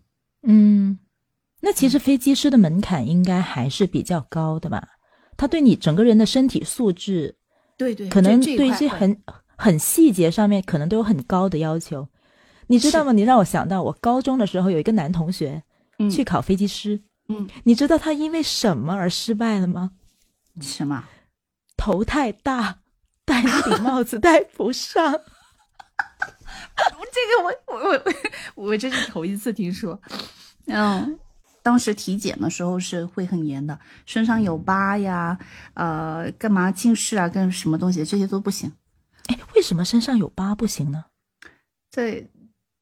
[0.43, 0.99] 嗯，
[1.61, 4.88] 那其实飞机师的门槛应该还是比较高的吧？
[5.36, 7.38] 他对你整个人的身体素质，
[7.76, 9.19] 对对，可能对一些很
[9.55, 12.07] 很细节上面可能都有很高的要求。
[12.67, 13.11] 你知道吗？
[13.13, 15.63] 你让我想到我高中的时候有一个男同学
[16.12, 19.91] 去考飞机师，嗯，你知道他因为什么而失败了吗？
[20.62, 21.04] 什么？
[21.78, 22.80] 头太大，
[23.26, 25.22] 戴那顶帽子 戴不上。
[27.16, 28.04] 这个我我我
[28.56, 30.00] 我这是头一次听说，
[30.68, 31.18] 嗯，
[31.64, 35.38] 当时体检的时候是会很严的，身上有疤呀，
[35.76, 38.74] 呃，干嘛近视啊，跟什么东西这些都不行。
[39.28, 41.06] 哎，为什么身上有疤不行呢？
[41.89, 42.28] 在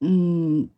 [0.00, 0.68] 嗯，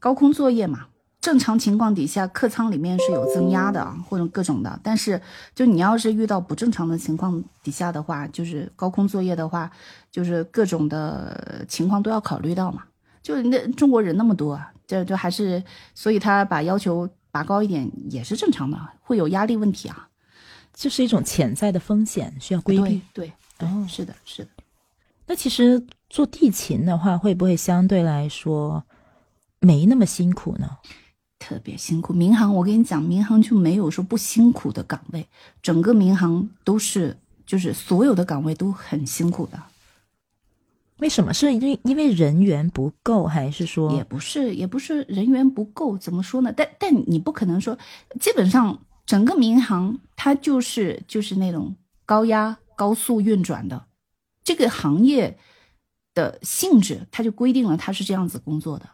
[0.00, 0.88] 高空作业嘛。
[1.24, 4.78] 正常情况底下，客舱里面是有增压的，或者各种的。
[4.82, 5.18] 但是，
[5.54, 9.70] 就你要是遇到不正常的情况底下的话，就是高空作业的话，
[10.10, 12.84] 就是各种的情况都要考虑到嘛。
[13.22, 15.64] 就那中国人那么多，这就还是，
[15.94, 20.06] 所以他把要求拔高一点也是正常的，会有压力问题啊，
[20.74, 23.00] 这是一种潜在的风险，需要规避。
[23.14, 24.50] 对，对，哦，是的，是的。
[25.26, 28.84] 那其实做地勤的话，会不会相对来说
[29.60, 30.68] 没那么辛苦呢？
[31.44, 35.28] 特别辛苦，民航我跟你讲，民航就没有说不辛苦的岗位，
[35.60, 39.62] 整个民航都是，就是所有的岗位都很辛苦的。
[41.00, 41.34] 为什么？
[41.34, 46.50] 是因为因为人员不够，还是说也不是，也不是人员不够，怎么说呢？
[46.50, 47.76] 但但你不可能说，
[48.18, 51.76] 基本上整个民航它就是就是那种
[52.06, 53.84] 高压高速运转的
[54.42, 55.36] 这个行业
[56.14, 58.88] 的性质，它就规定了它是这样子工作的。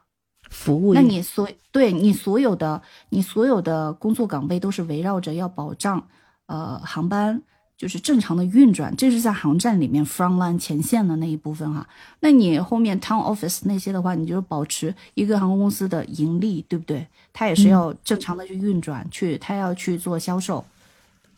[0.50, 6.06] 服务，那你所对你所有的你所有的工作岗位都是围绕着要保障，
[6.46, 7.40] 呃，航班
[7.78, 11.88] 就是正常的运转，这是在航站里面 front line 前线的那一部分哈。
[12.18, 17.06] 那你后面 town office 那些的话，你就保持一个航空公司的盈利，对不对？
[17.32, 20.64] 它也是要正常的去运转，去它要去做销售，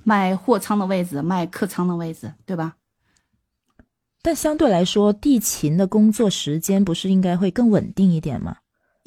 [0.02, 2.74] 卖货仓的位置，卖客舱的位置，对吧？
[4.22, 8.56] 但相对来说，地勤的工作时间不是应该会更稳定一点吗？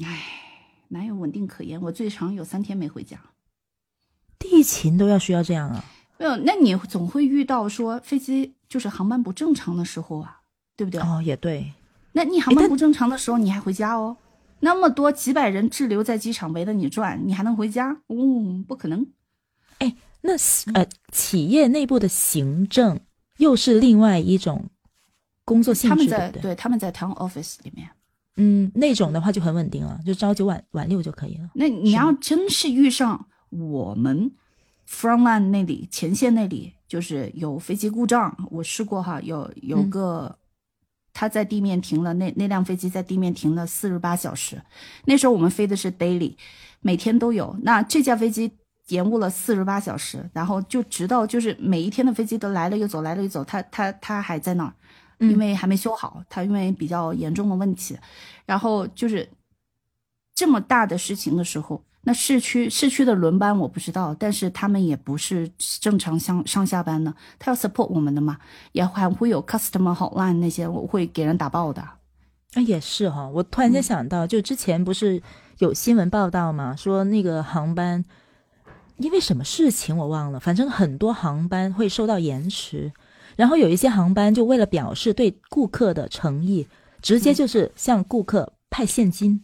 [0.04, 0.24] 唉，
[0.90, 1.82] 哪有稳定可言？
[1.82, 3.20] 我最长有三天没回家。
[4.38, 5.84] 地勤都要需要这样啊？
[6.18, 10.42] 没有，那你总会遇到说飞机就是航班不正常的时候啊，
[10.76, 11.02] 对不对？
[11.02, 11.74] 哦，也对。
[12.14, 14.18] 那你航班不正常的时候，你还回家哦？
[14.60, 18.02] 那么多几百人滞留在机场围着你转，你还能回家？
[18.08, 19.06] 嗯，不可能。
[19.80, 20.34] 哎，那
[20.74, 23.00] 呃，企业内部的行政
[23.38, 24.70] 又是另外一种
[25.44, 27.90] 工作性质，他们在对对他们在 town office 里面。
[28.38, 31.50] 嗯，那种的话就很稳定了，就朝九晚晚六就可以了。
[31.54, 34.32] 那你要真是遇上我们
[34.90, 40.38] frontline 那里前线那里，就是有飞机故障，我试过哈，有有个
[41.14, 44.62] 他在地面停了，那那辆飞机在地面停了四十八小时。
[45.06, 46.36] 那时候我们飞的是 daily，
[46.82, 47.58] 每天都有。
[47.64, 48.52] 那这架飞机
[48.88, 54.74] 延误了四十八小时，然后就直到就是每一天的飞机都来了又走，来了又走，他他他还在那儿。
[55.20, 57.98] 因为还没修好，它因为比较严重的问题，
[58.46, 59.30] 然后就是
[60.34, 65.50] 这么大的事情的时候，那市区市区的轮班我不知道，但是他们也不是
[65.80, 68.38] 正常上上下班的，他要 support 我们的嘛，
[68.74, 71.82] 也还会有 customer hotline 那些，我会给人打爆的。
[71.82, 75.22] 啊，也是哈，我突然间想到，就之前不是
[75.60, 78.04] 有新闻报道嘛，说那个航班
[78.98, 82.92] 因为什么事情我忘了，反正很多航班会受到延迟。
[83.36, 86.68] 然后有一些航班就为了表示对顾客的诚意，
[87.02, 89.42] 直接就是向顾客派现金，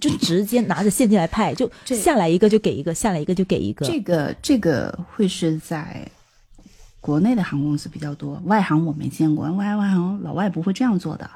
[0.00, 3.86] 就直接拿着现金来派，就下来一个就给一个，下来一个就给一个。
[3.86, 6.06] 这个这个会是在
[7.00, 11.30] 国内的航空公司比较多，外航我没见过，外外航老外不会这样做的。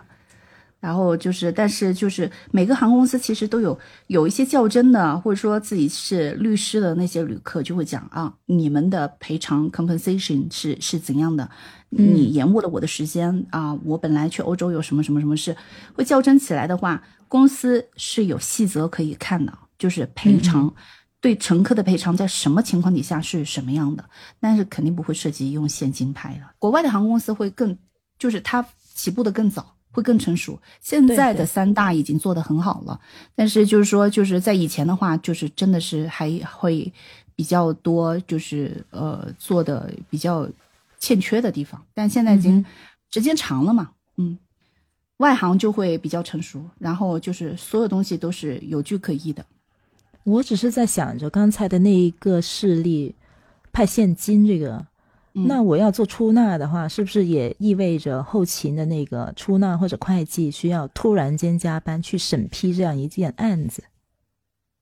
[0.84, 3.78] 然后就是，但是就是每个航空公司其实都有
[4.08, 11.48] 有一些较真的，或者说自己是律师的那些旅客就会讲啊，你们的赔偿 compensation 是是怎样的？
[11.88, 15.56] 你延误了我的时间啊，我本来去欧洲有什么什么什么事，
[15.94, 20.70] 会较真起来的话，公司是有细则可以看的，就是赔偿
[21.18, 24.04] 对乘客的赔偿在什么情况底下是什么样的，
[24.38, 26.42] 但是肯定不会涉及用现金拍的。
[26.58, 27.74] 国外的航空公司会更，
[28.18, 28.62] 就是它
[28.94, 29.73] 起步的更早。
[29.94, 30.60] 会更成熟。
[30.80, 33.00] 现在的三大已经做得很好了，
[33.36, 36.92] 但是就是说，就是在以前的话，就是真的是还会
[37.36, 40.46] 比较多，就是呃做的比较
[40.98, 41.80] 欠缺的地方。
[41.94, 42.62] 但现在已经
[43.12, 44.36] 时间长了嘛，嗯，
[45.18, 49.46] 外行就会比较成熟，然后就是所有东西都是有据可依的。
[50.24, 53.14] 我只是在想着刚才的那一个事例，
[53.72, 54.84] 派现金这个。
[55.36, 63.82] 那我要做出纳的话，是不是也意味着后勤的那个出纳或者会计需要突然间加班去审批这样一件案子？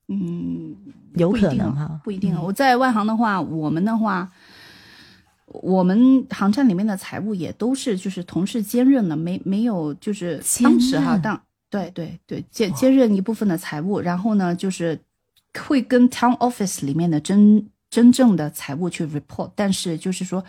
[0.08, 0.76] 嗯，
[1.14, 2.38] 有可能哈，不一定。
[2.38, 4.30] 我在外行的话，我们的话，
[5.46, 11.40] 我们航站里面的财务也都是就是同事兼任的，没没有就是当时哈当
[11.70, 15.00] 对对对兼兼任一部分的财务，然后呢就是
[15.66, 17.66] 会跟 town office 里面的真。
[17.92, 20.42] 真正的财务去 report，但是就是说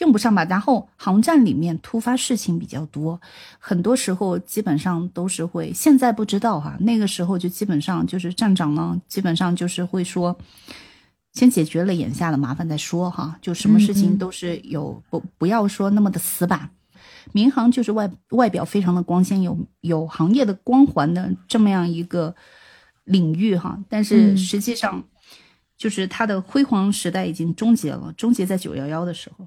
[0.00, 0.44] 用不上吧。
[0.44, 3.18] 然后航站里面突发事情比较多，
[3.58, 5.72] 很多时候基本上都是会。
[5.72, 10.36] 现在不知道哈，那个时候就基本上就是站长呢，基本上就是会说，
[11.32, 13.38] 先解决了眼下的麻烦再说哈。
[13.40, 16.68] 就什么事情都是有不不要说那么的死板。
[17.32, 22.34] 民航就是外外表非常的光鲜，有有行业的光环的这么样一个
[23.04, 25.02] 领域哈，但是实际上。
[25.80, 29.46] 就是它的辉煌时代已经终结了，终结在九幺幺的时候。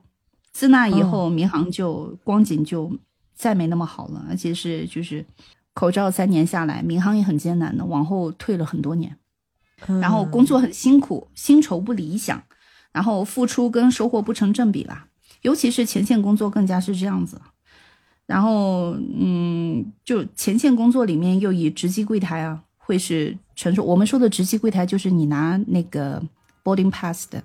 [0.51, 2.91] 自那以后，民航就光景就
[3.36, 5.23] 再没那么好了，而且是就是
[5.75, 9.15] 口罩三年下来，民航也很艰难的，往后退了很多年。
[10.01, 12.41] 然后工作很辛苦，薪酬不理想，
[12.91, 15.05] 然后付出跟收获不成正比啦。
[15.43, 17.39] 尤其是前线工作更加是这样子。
[18.25, 22.63] 然后嗯，就前线工作里面又以值机柜台啊。
[22.93, 26.21] 会是承受我们说的值机柜台，就是你拿那个
[26.63, 27.41] boarding pass 的，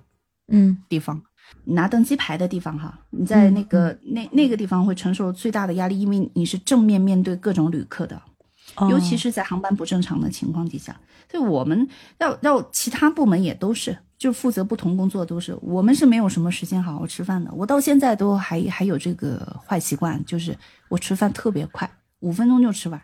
[0.48, 1.22] 嗯，地方，
[1.64, 8.20] 拿登机牌的地方哈，你在那个那那个地方会承受最大的压力，因为你是正面面对各种旅客的，
[8.90, 10.94] 尤其是在航班不正常的情况底下。
[11.30, 11.88] 所以我们
[12.18, 17.50] 要要其他部门也都是，就负责不同工作都是，我们是没有什么时间好好吃饭的。
[17.54, 20.54] 我到现在都还还有这个坏习惯，就是
[20.90, 21.90] 我吃饭特别快，
[22.20, 23.00] 五分钟就吃完，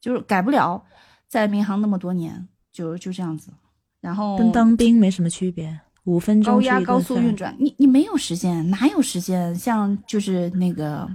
[0.00, 0.82] 就是改不了。
[1.28, 3.52] 在民航那么多年，就就这样子，
[4.00, 9.54] 然后跟当兵没什么区别，五分钟高压高速运转，你你没有时间，哪有时间？
[9.54, 11.06] 像就是那个，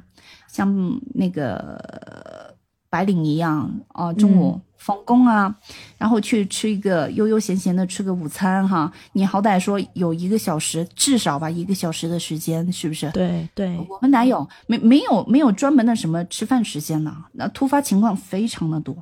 [0.47, 2.55] 像那个
[2.89, 5.55] 白领一样啊，中午放工啊，
[5.97, 13.09] 然后去吃一个悠悠闲闲的吃个午餐哈，你好歹说有一个小时，至少吧，一个小时的时间，是不是？
[13.11, 17.25] 对对，我们哪有没没有没有专门的什么吃饭时间呢？
[17.31, 18.95] 那突发情况非常的多。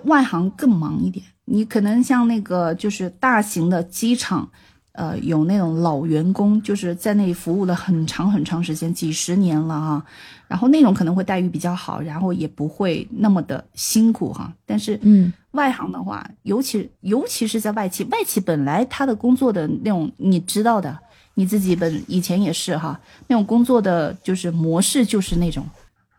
[0.00, 4.48] 外行更忙一点，你可能像那个就是大型的机场，
[4.92, 10.04] 呃，有那种老员工，就是在那里服务了很长很长时间，几十年了啊，
[10.48, 14.52] 然后那种可能会待遇比较好，然后也不会那么的辛苦哈。
[14.66, 20.98] 但是，嗯，外行的话，尤其尤其是在外企，外企本来他的工作的那种，你知道的，
[21.34, 25.64] 你自己本以前也是哈，那种工作的就是模式就是那种。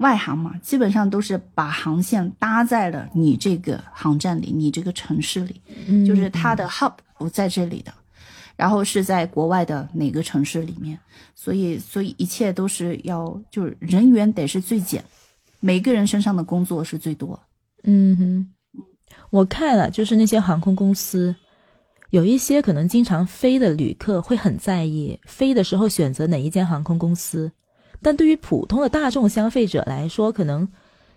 [0.03, 5.61] 外航嘛，基本上都是把航线搭在了你这个航站里，你这个城市里，
[6.05, 7.93] 就是它的 hub 不在这里的，
[8.57, 10.99] 然后是在国外的哪个城市里面，
[11.33, 15.01] 所以所以一切都是要就是人员得是最简，
[15.61, 17.39] 每个人身上的工作是最多。
[17.83, 18.47] 嗯哼，
[19.29, 21.33] 我看了，就是那些航空公司，
[22.09, 27.51] 有一些可能经常飞的旅客会很在意飞的时候选择哪一间航空公司。
[28.03, 30.67] 但对于普通的大众消费者来说，可能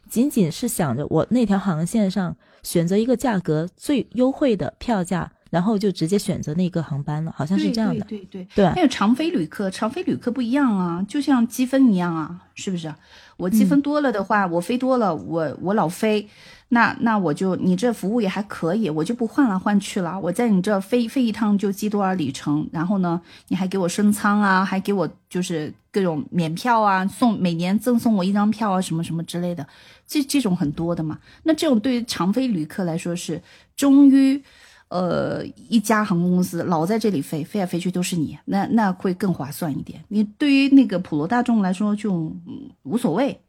[0.08, 8.04] 仅仅是想着我那条航线上选择一个价格最优惠的票价，然后就直接选择那个航班了，好像是这样的。
[8.06, 12.94] 对对对，还有长飞旅客，长飞旅客不一样啊，就像积分一样啊，是不是？
[13.36, 16.28] 我积分多了的话，我飞多了，我我老飞。
[16.68, 20.18] 那那我就你这服务也还可以，我就不换来换去了。
[20.20, 29.64] 我在你这飞飞一趟就积多少里程，然后呢，你还给我升舱啊，还给我就是各种免票啊，送每年赠送我一张票啊，什么什么之类的，
[30.08, 31.18] 这这种很多的嘛。
[31.44, 33.40] 那这种对于长飞旅客来说是
[33.76, 34.42] 忠于，
[34.88, 40.02] 呃一家航空公司，老在这里飞，飞来飞去都是你，那那会更划算一点。
[40.08, 42.34] 你对于那个普罗大众来说就
[42.82, 43.40] 无所谓。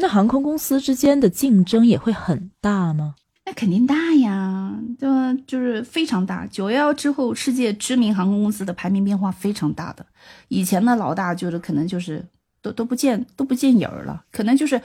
[0.00, 3.16] 那航空公司之间的竞争也会很大吗？
[3.44, 6.46] 那肯定大呀，就就是非常大。
[6.46, 10.06] 九幺幺之后，世界知名航空公司的排名变化非常大的。
[10.48, 12.24] 以前的老大就是可能就是
[12.62, 14.80] 都都不见都不见影儿了，可能就是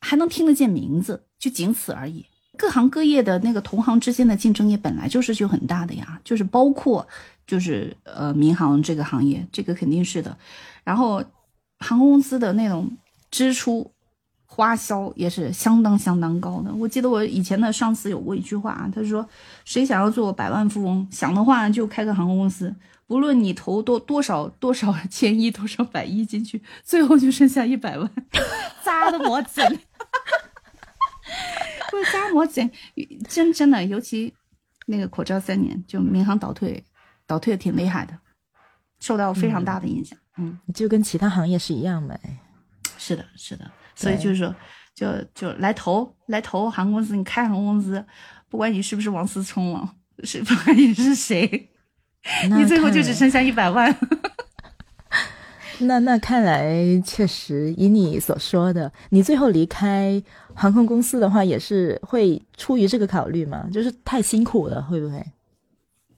[0.00, 2.24] 还能听得见名字，就仅此而已。
[2.56, 7.04] 各行各业的那个同行之间的竞争也本来就是就很大的呀，就是包括
[7.46, 10.36] 就是呃民航这个行业，这个肯定是的。
[10.84, 11.24] 然后
[11.80, 12.88] 航空公司的那种
[13.28, 13.90] 支出。
[14.54, 16.70] 花销也是相当相当高的。
[16.74, 19.26] 我记得我以前的上司有过一句话，他说
[19.64, 22.74] ：“谁想要做百万富翁，想的话就开个航空公司，
[23.06, 28.10] 不论你投多多少多少千亿、多少百亿进去，最后就剩下一百万，
[28.84, 29.66] 扎的我整，
[31.90, 32.70] 不是扎我整，
[33.26, 34.34] 真真的，尤其
[34.84, 36.84] 那个口罩三年，就民航倒退，
[37.26, 38.18] 倒退的挺厉害的，
[39.00, 40.18] 受到非常大的影响。
[40.36, 42.20] 嗯，就跟其他行业是一样的。
[42.98, 43.70] 是的，是的。
[43.94, 44.54] 所以就是说，
[44.94, 48.04] 就就来投来投航空公司，你开航空公司，
[48.48, 51.70] 不管你是不是王思聪了，是不管你是谁，
[52.50, 53.94] 你最后就只剩下一百万。
[55.80, 60.22] 那那看来确实，以你所说的，你最后离开
[60.54, 63.68] 航空公司的话，也是会出于这个考虑吗？
[63.72, 65.24] 就是太辛苦了，会不会？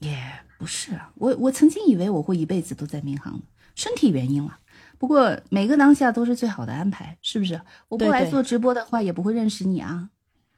[0.00, 0.18] 也
[0.58, 3.40] 不是啊，我我曾经以为我会一辈子都在民航，
[3.74, 4.58] 身体原因了。
[5.04, 7.60] 不过每个当下都是最好的安排，是不是？
[7.88, 10.08] 我不来做直播的话，也不会认识你啊。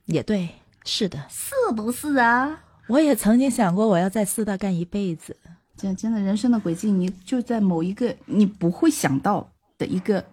[0.04, 0.48] 也对，
[0.84, 2.60] 是的，是不是啊？
[2.86, 5.36] 我也曾经想过，我要在四大干一辈子。
[5.76, 10.24] 真真的，人生的轨迹，你就在某一个你不会想到的一个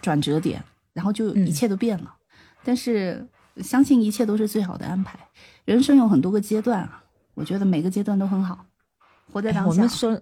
[0.00, 0.64] 转折点，
[0.94, 2.14] 然后就一切都变了。
[2.64, 3.22] 但是
[3.56, 5.18] 相信一切都是最好的安排。
[5.66, 7.04] 人生有很多个阶段啊，
[7.34, 8.64] 我觉得每个阶段都很好。
[9.30, 9.68] 活在当下。
[9.68, 10.18] 我们说。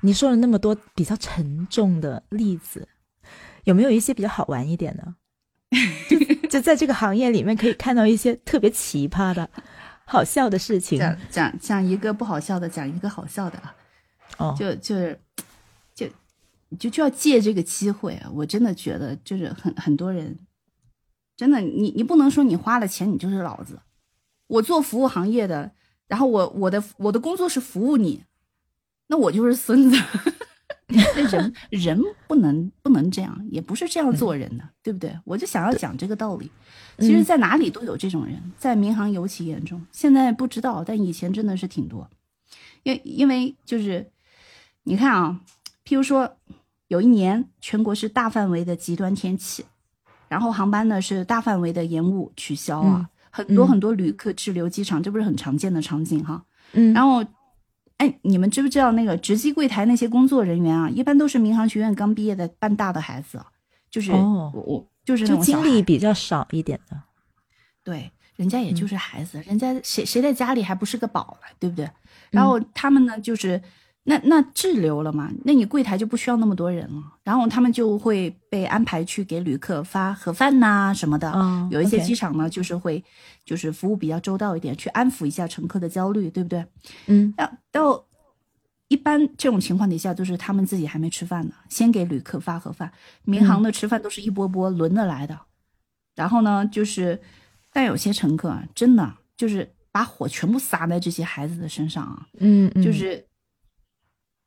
[0.00, 2.88] 你说了那么多比较沉重的例子，
[3.64, 5.14] 有没有一些比较好玩一点的？
[6.08, 6.18] 就
[6.48, 9.48] 就在这个行业里面可以看到一些特别奇葩的、
[10.04, 10.98] 好笑的事情。
[10.98, 13.76] 讲讲讲一个不好笑的，讲一个好笑的啊！
[14.38, 15.20] 哦，就就是
[15.94, 16.08] 就
[16.78, 18.30] 就就要借这个机会啊！
[18.34, 20.36] 我真的觉得，就是很很多人，
[21.36, 23.80] 真的，你你不能说你花了钱你就是老子。
[24.48, 25.70] 我做服务行业的，
[26.08, 28.24] 然后我我的我的工作是服务你。
[29.10, 29.96] 那我就是孙子，
[30.86, 35.12] 人人不能不能这样，也不是这样做人的，对不对？
[35.24, 36.48] 我就想要讲这个道理。
[37.00, 39.84] 其实，在哪里都有这种人，在民航尤其严重。
[39.90, 42.08] 现在不知道，但以前真的是挺多。
[42.84, 44.08] 因因为就是，
[44.84, 45.40] 你看啊，
[45.84, 46.36] 譬如说，
[46.86, 49.64] 有一年全国是大范围的极端天气，
[50.28, 56.44] 然后航班呢是大范围的延误取消啊，很多很多旅客滞留机场，这不是很常见的场景哈。
[56.74, 57.24] 嗯，然后。
[58.00, 63.38] 哎，你们知不知道那个值机柜台那些工作人员啊，一般都是民航学院刚毕业的半大的孩子，
[63.90, 66.96] 就是我我就是那种经历比较少一点的，
[67.84, 71.90] 对，人家也就是孩子，人家谁谁在家里还不是个宝了，对不对？
[72.30, 73.60] 然后他们呢，就是。
[74.04, 75.30] 那那滞留了嘛？
[75.44, 81.30] 那你柜台就不需要那么多人了，然后他们就会被安排去给旅客发盒饭呐什么的。
[81.34, 83.04] 嗯有一些机场呢，就是会
[83.44, 86.64] 就是服务比较周到一点，去安抚一下乘客的焦虑，对不对？
[87.06, 87.32] 嗯。
[87.36, 88.02] 那到
[88.88, 92.90] 一般这种情况底下，就是他们自己还没吃饭呢，先给旅客发盒饭。
[93.24, 95.38] 民航的吃饭都是一波波轮着来的，
[96.16, 97.20] 然后呢，就是
[97.70, 102.26] 但有些乘客真的就是把火全部撒在这些孩子的身上啊。
[102.38, 102.82] 嗯嗯。
[102.82, 103.22] 就是。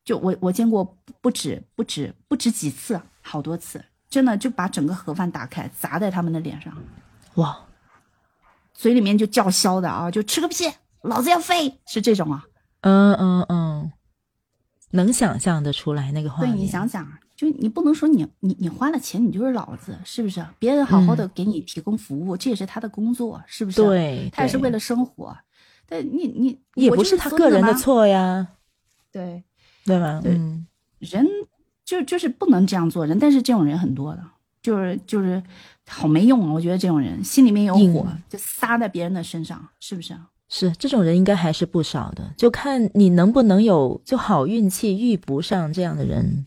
[0.03, 6.75] 就我我见过不止不止不止几次，好多次，真的就把整个盒饭打开砸在他们的脸上，
[7.35, 7.57] 哇，
[8.73, 10.69] 嘴里面就叫嚣的啊，就吃个屁，
[11.03, 12.45] 老子要飞，是这种啊，
[12.81, 13.91] 嗯嗯嗯，
[14.91, 16.51] 能想象的出来那个画面。
[16.51, 20.45] 对你想想，就你不能说你你你花了钱你就是老子，是不是？
[20.59, 23.81] 别人好好的给你提供服务，这也是他的工作，是不是？
[23.81, 25.37] 对，他也是为了生活，
[25.87, 28.49] 但你你也不是他个人的错呀，
[29.09, 29.45] 对。
[29.85, 30.21] 对吧？
[30.25, 30.65] 嗯，
[30.99, 31.25] 人
[31.83, 34.23] 就就是不能这样做人，但是这种人很多的，
[34.61, 35.41] 就是就是
[35.87, 36.53] 好没用啊！
[36.53, 40.15] 我觉得这种人心里面有火，就撒在别人的身上，是不是？
[40.49, 46.45] 是这种人应该还是不少的，就看你能不能有就好运气遇不上这样的人。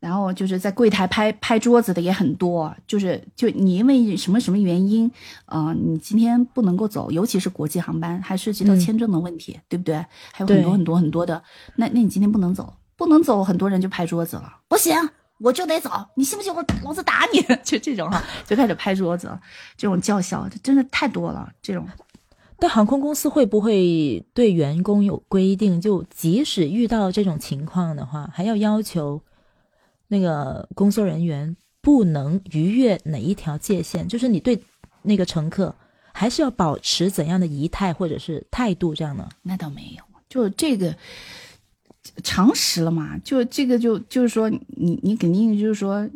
[0.00, 5.10] 然后就是在柜台拍拍桌子的也很多，就是就你因为什么什么原因，
[5.46, 9.96] 呃，你今天不能够走，尤其是国际航班，还涉及到签证的问题，对不对？
[10.32, 11.42] 还有很多很多很多的，
[11.74, 14.94] 那那你今天不能走，不能走，很多人就拍桌子了，不行，
[15.40, 17.40] 我就得走，你信不信我老子打你？
[17.64, 19.36] 就这种哈，就开始拍桌子，
[19.76, 21.50] 这种叫嚣，真的太多了。
[21.60, 21.84] 这种，
[22.60, 25.80] 但航空公司会不会对员工有规定？
[25.80, 29.20] 就即使遇到这种情况的话，还要要求？
[30.08, 34.08] 那个工作人员不能逾越哪一条界限？
[34.08, 34.60] 就是你对
[35.02, 35.74] 那个乘客，
[36.12, 39.28] 还是要保持怎样的仪态或者是态度这样呢？
[39.42, 40.96] 那倒没有，就这个
[42.22, 46.08] 常识了嘛，就这个就就是说，你你肯定就是说，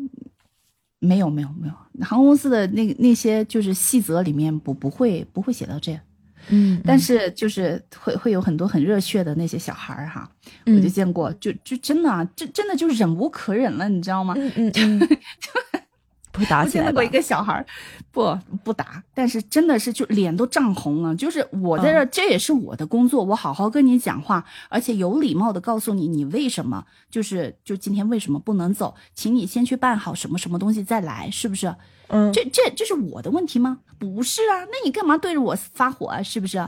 [0.99, 1.75] 没有没有没有，
[2.05, 6.01] 航空公司的那那些就是细则里面不不会不会写到这样。
[6.49, 10.29] 嗯，但是就是会会有很多很热血的那些小孩儿哈，
[10.67, 14.35] 我就见过，就就真的啊，这真的就忍无可忍了，你知道吗？
[14.37, 14.99] 嗯嗯嗯，
[16.33, 17.67] 不会打起来吧我见过一个小孩儿，
[18.11, 21.15] 不不打，但是真的是就脸都涨红了。
[21.15, 31.75] 就是我在这儿，这也是我的工作，我好好跟你讲话，而且有礼貌的告诉你，你为什么就是就今天为什么不能走，请你先去办好什么什么东西再来，是不是？
[32.09, 33.79] 嗯，这这这是我的问题吗？
[34.03, 36.21] 不是啊，那你干嘛对着我发火啊？
[36.23, 36.59] 是不是？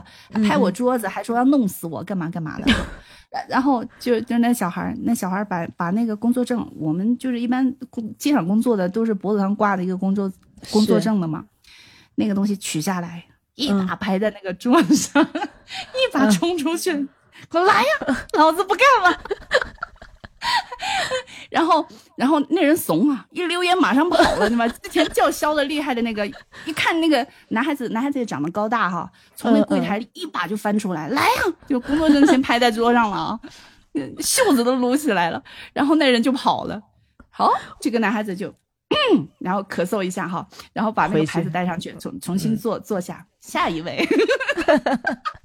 [0.47, 2.71] 拍我桌子，还说要弄死我，干嘛干嘛的？
[3.29, 10.31] 然然后就就那小孩儿，那小孩儿把把那个工作证，我们就是一般工机场工作的都是脖子上挂的一个工作
[10.71, 11.43] 工作证的嘛，
[12.15, 13.25] 那个东西取下来，
[13.55, 15.21] 一把拍在那个桌子上，
[15.91, 16.93] 一把冲出去，
[17.49, 19.19] 给我来呀，老子不干了。
[21.49, 21.85] 然后，
[22.17, 24.67] 然后那人怂啊，一溜烟马上跑了，对吧？
[24.67, 26.25] 之前叫嚣的厉害的那个，
[26.65, 33.39] 一看那个男孩子，男孩子也长得高大哈，从那柜台里一把就翻出来，来呀，就工作证先拍在桌上了啊，
[34.19, 35.41] 袖子都撸起来了，
[35.73, 36.81] 然后那人就跑了。
[37.29, 44.07] 好，这个男孩子就，嗯，然后咳嗽一下哈，然后把那个牌子带上去，重重新坐坐下，下一位。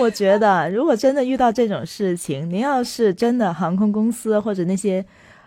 [0.00, 5.04] 我觉得，如果真的遇到这种事情，您要是真的航空公司或者那些，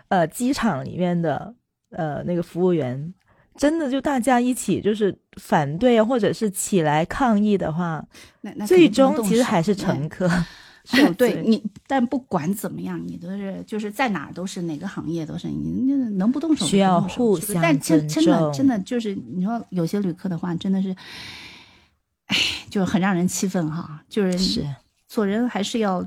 [0.08, 1.54] 呃，机场里面的
[1.90, 3.12] 呃那个服务员，
[3.56, 8.04] 真的就大家一起就是反对啊，或者是起来抗议的话，
[8.40, 10.28] 那那最终其实还是乘客。
[10.82, 20.96] 是 对你，但不管怎么样，你都是就是在哪儿都是哪个行业都是你你能不动手就需要互相但真真的真的就是你说有些旅客的话，真的是，哎，
[22.70, 24.02] 就很让人气愤哈。
[24.08, 24.66] 就是是
[25.08, 26.06] 做人还是要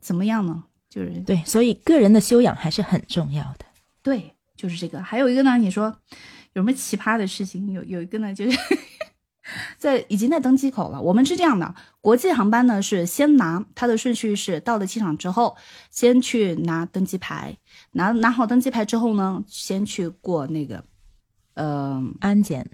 [0.00, 0.64] 怎么样呢？
[0.88, 3.64] 就是对，所以个人的修养还是很重要的。
[4.02, 5.02] 对，就是这个。
[5.02, 5.86] 还有一个呢，你说
[6.52, 7.72] 有什么奇葩的事情？
[7.72, 8.58] 有有一个呢，就是
[9.76, 11.00] 在已经在登机口了。
[11.00, 15.56] 我们是这样的，国际航班呢是先拿它的顺序是到了机场之后，
[15.90, 17.56] 先去拿登机牌，
[17.92, 20.84] 拿拿好登机牌之后呢，先去过那个，
[21.54, 22.68] 呃，安检，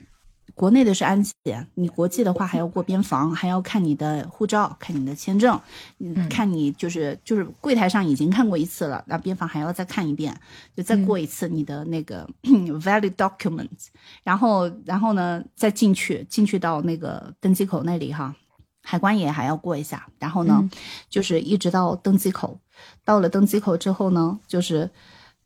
[0.55, 5.61] 国内的是安检，你国际的话还要过边防，还要看你的护照，看你的签证，
[5.99, 10.39] 嗯，看你就是就是柜台上已经看过一次了，那边防还要再看一遍，
[10.77, 13.89] 就再过一次你的那个 valid documents，
[14.23, 18.35] 然后然后呢再进去进去到那个登机口那里哈，
[18.83, 20.69] 海关也还要过一下，然后呢、
[21.09, 22.59] 就是一直到登机口，
[23.05, 24.91] 到了登机口之后呢，就是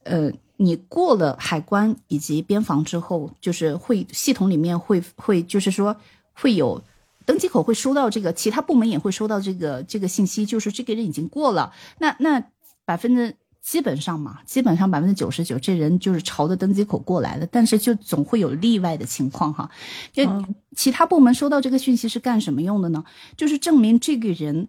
[0.07, 5.97] 呃，你过了海关以及边防之后，就是会系统里面会会就是说
[6.33, 6.83] 会有
[7.25, 11.73] 登机口会收到这个，其他部门也会收到这个这个信息，就是这个人已经过了。
[11.99, 12.43] 那那
[12.85, 19.69] 百分之基本上嘛，基本上百分之九十九这人就是朝着登机口过来的，但是就总会有例外的情况哈。
[20.13, 20.23] 就
[20.77, 23.05] 其他部门收到这个讯息是干什么用的呢？
[23.37, 24.69] 就是证明这个人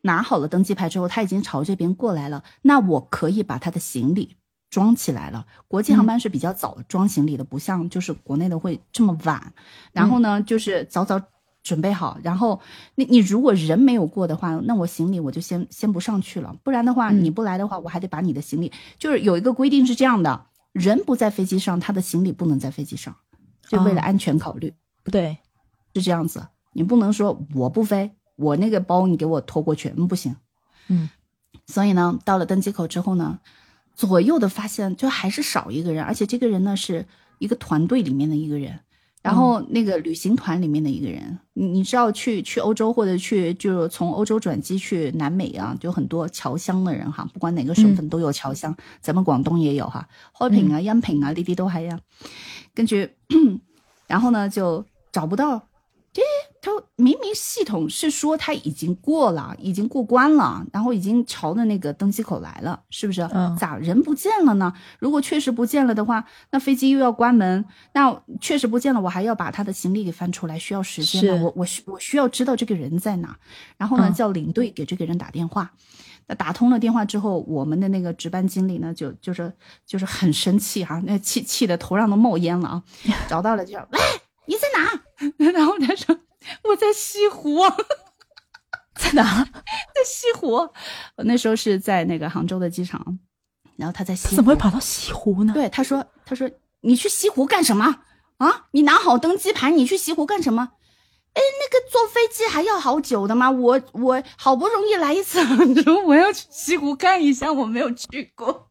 [0.00, 4.36] 拿好了登机牌之后，他已经朝这边过来了，那我可以把他的行李
[4.70, 5.44] 装起来了。
[5.68, 9.52] 国际航班是比较早装行李的，不像就是国内的会这么晚。
[9.92, 11.20] 然后呢，就是早早
[11.62, 12.18] 准备好。
[12.22, 12.60] 然后
[12.94, 18.72] 你你如果人没有过的话，那我行李我就先先不上去了，不然的话、你不来的话，我还得把你的行李。
[18.98, 23.16] 就是有一个规定是这样的，人不在飞机上，他的行李不能在飞机上，
[23.68, 24.72] 就为了哦安全考虑。
[25.04, 25.38] 对，
[25.94, 30.36] 是这样子，你不能说我不飞，我那个包你给我拖过去，嗯，不行。
[30.88, 31.10] 嗯，
[31.66, 33.40] 所以呢，到了登机口之后呢，
[34.00, 37.04] 左右的发现就还是少一个人，而且这个人呢是
[37.38, 38.80] 一个团队里面的一个人，
[39.20, 52.00] 然后那个旅行团里面的一个人，你你知道去去欧洲或者去就是从欧洲转机去南美啊，就很多侨乡的人哈，不管哪个省份都有侨乡，咱们广东也有哈，開平啊、恩平啊呢啲都係啊，
[52.74, 52.96] 跟住，
[54.06, 54.82] 然后呢就
[55.12, 55.69] 找不到。
[57.00, 63.22] 明明系统是说他已经过了，已经过关了，然后已经朝着那个登机口来了，是不是？
[63.32, 64.72] 嗯咋人不见了呢？
[64.98, 71.42] 如果确实不见了的话，那飞机又要关门，那确实不见了，我还要把他的行李给翻出来，需要时间的。
[71.42, 73.36] 我我需我需要知道这个人在哪，
[73.76, 75.72] 然后呢，嗯叫领队给这个人打电话。
[76.26, 79.52] 那打通了电话之后，我们的那个值班经理呢，就就是
[79.84, 82.82] 就是很生气哈、那气气的头上都冒烟了啊！
[83.28, 83.98] 找到了就说：“喂，
[84.46, 85.02] 你在哪？”
[85.36, 86.18] 然后他说
[86.64, 87.60] ：“我在西湖。
[88.96, 89.44] ”在哪？
[89.94, 90.52] 在西湖，
[91.16, 93.18] 我那时候是在那个杭州的机场，
[93.76, 95.52] 然后他在西湖，怎么会跑到西湖呢？
[95.54, 96.50] 对他说：“他说
[96.80, 98.02] 你去西湖干什么？
[98.38, 100.72] 啊，你拿好登机牌，你去西湖干什么？
[101.32, 103.50] 哎，那个坐飞机还要好久的吗？
[103.50, 108.68] 我我好不容易来一次，杭州我要去西湖看一下，我没有去过。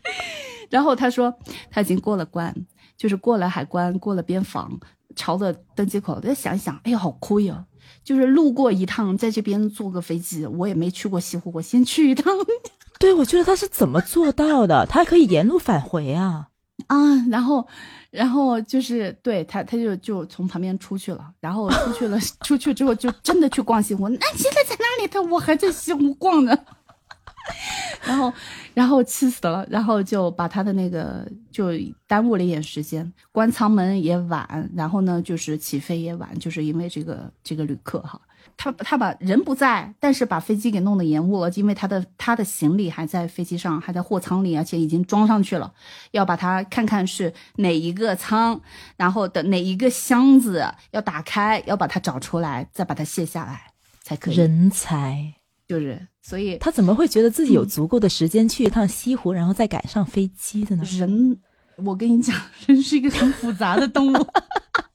[0.70, 1.38] 然后他说
[1.70, 2.54] 他已经过了关，
[3.02, 4.78] 就是过了海关，过了边防，
[5.16, 6.20] 朝着登机口。
[6.20, 7.64] 再想一想，哎呀，好亏啊！
[8.04, 12.32] 就是路过一趟，在这边坐个飞机，我也没去过西湖，我先去一趟。
[13.00, 14.86] 对，我觉得他是怎么做到的？
[14.86, 16.46] 他还可以沿路返回啊！
[16.86, 16.96] 啊，
[17.28, 17.66] 然后，
[18.12, 24.08] 然后就是对他，他就就从旁边出去了，然后出去了， 出去之后就真的去逛西湖。
[24.08, 25.08] 那现在在哪里？
[25.08, 26.56] 他我还在西湖逛呢。
[28.04, 28.32] 然后，
[28.74, 31.70] 然后气死了，然后就把他的那个就
[32.06, 38.20] 耽误了一点时间，关舱门也晚，然后呢就是起飞也晚，就是因为这个这个旅客哈。
[38.54, 45.72] 他他把人不在，但是把飞机给弄得延误了，因为他的他的行李还在飞机上，还在货舱里，而且已经装上去了，
[46.10, 48.60] 要把它看看是哪一个舱，
[48.96, 53.72] 然后的哪一个箱子要打开，要把它找出来，再把它卸下来
[54.02, 54.36] 才可以。
[54.36, 55.34] 人才
[55.72, 60.84] 就是，所以他怎么会觉得自己有足够的时间去一趟西湖，然后再赶上飞机的呢？
[60.84, 61.40] 人，
[61.76, 64.26] 我跟你讲，人是一个很复杂的动物。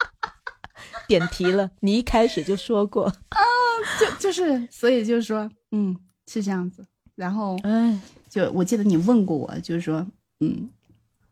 [1.07, 3.39] 点题了，你一开始就说过啊，
[3.99, 5.95] 就就是，所以就是说，嗯，
[6.27, 6.85] 是这样子。
[7.15, 7.99] 然后，哎，
[8.29, 10.05] 就我记得你问过我，就是说，
[10.41, 10.69] 嗯，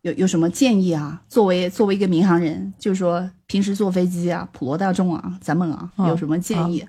[0.01, 1.21] 有有什么建议啊？
[1.27, 6.81] 作为作为一个民航人，就是说平时坐飞机啊，普罗大众啊，咱们啊，有什么建议？
[6.81, 6.87] 我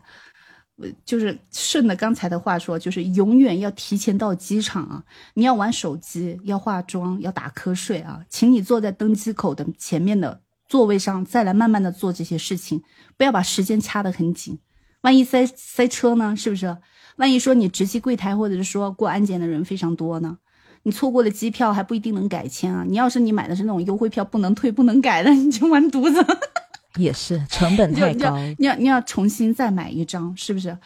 [1.05, 5.05] 就是顺着刚才的话说，就是永远要提前到机场啊！
[5.35, 10.43] 你要玩手机，要化妆，要打瞌睡啊，请你坐在登机口的前面的。
[10.68, 12.83] 座位上再来慢慢的做这些事情，
[13.16, 14.59] 不要把时间掐得很紧，
[15.03, 16.35] 万一塞塞车呢？
[16.37, 16.77] 是不是？
[17.16, 20.39] 万一说你值机柜台或者是说过安检的人非常多呢？
[20.83, 22.85] 你错过了机票还不一定能改签啊！
[22.87, 26.20] 你要是你买的是那种优惠票，不能退不能改的，你就完犊子。
[26.97, 30.76] 也是成本太高，你要你要重新再买一张，是不是？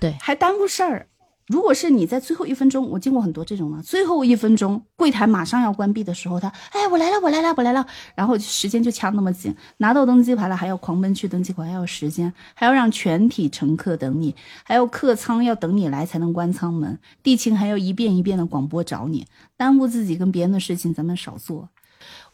[0.00, 1.08] 对，还耽误事儿。
[1.46, 21.70] 如果是你在最后一分钟，我见过很多这种的，最后一分钟柜台马上要关闭的时候，他哎我来了我来了我来了，然后时间就掐那么紧，拿到登机牌了还要狂奔去登机口，还要时间，还要让全体乘客等你，还要客舱要等你来才能关舱门，地勤还要一遍一遍的广播找你，耽误自己跟别人的事情咱们少做。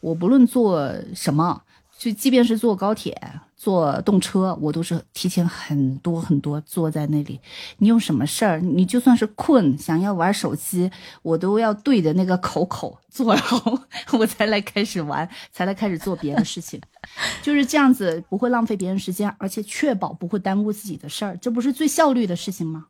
[0.01, 1.61] 我不论做什么。
[1.97, 3.19] 就即便是坐高铁、
[3.55, 7.39] 坐动车，我都是提前很多很多坐在那里。
[7.77, 10.91] 你有什么事儿，你就算是困，想要玩手机，
[11.23, 13.81] 我都要对着那个口口坐好，
[14.19, 16.79] 我才来开始玩，才来开始做别的事情。
[17.41, 22.87] 就是这样子，不会浪费别人时间，而且确保不会耽误自己的事儿，这不是最效率的事情吗？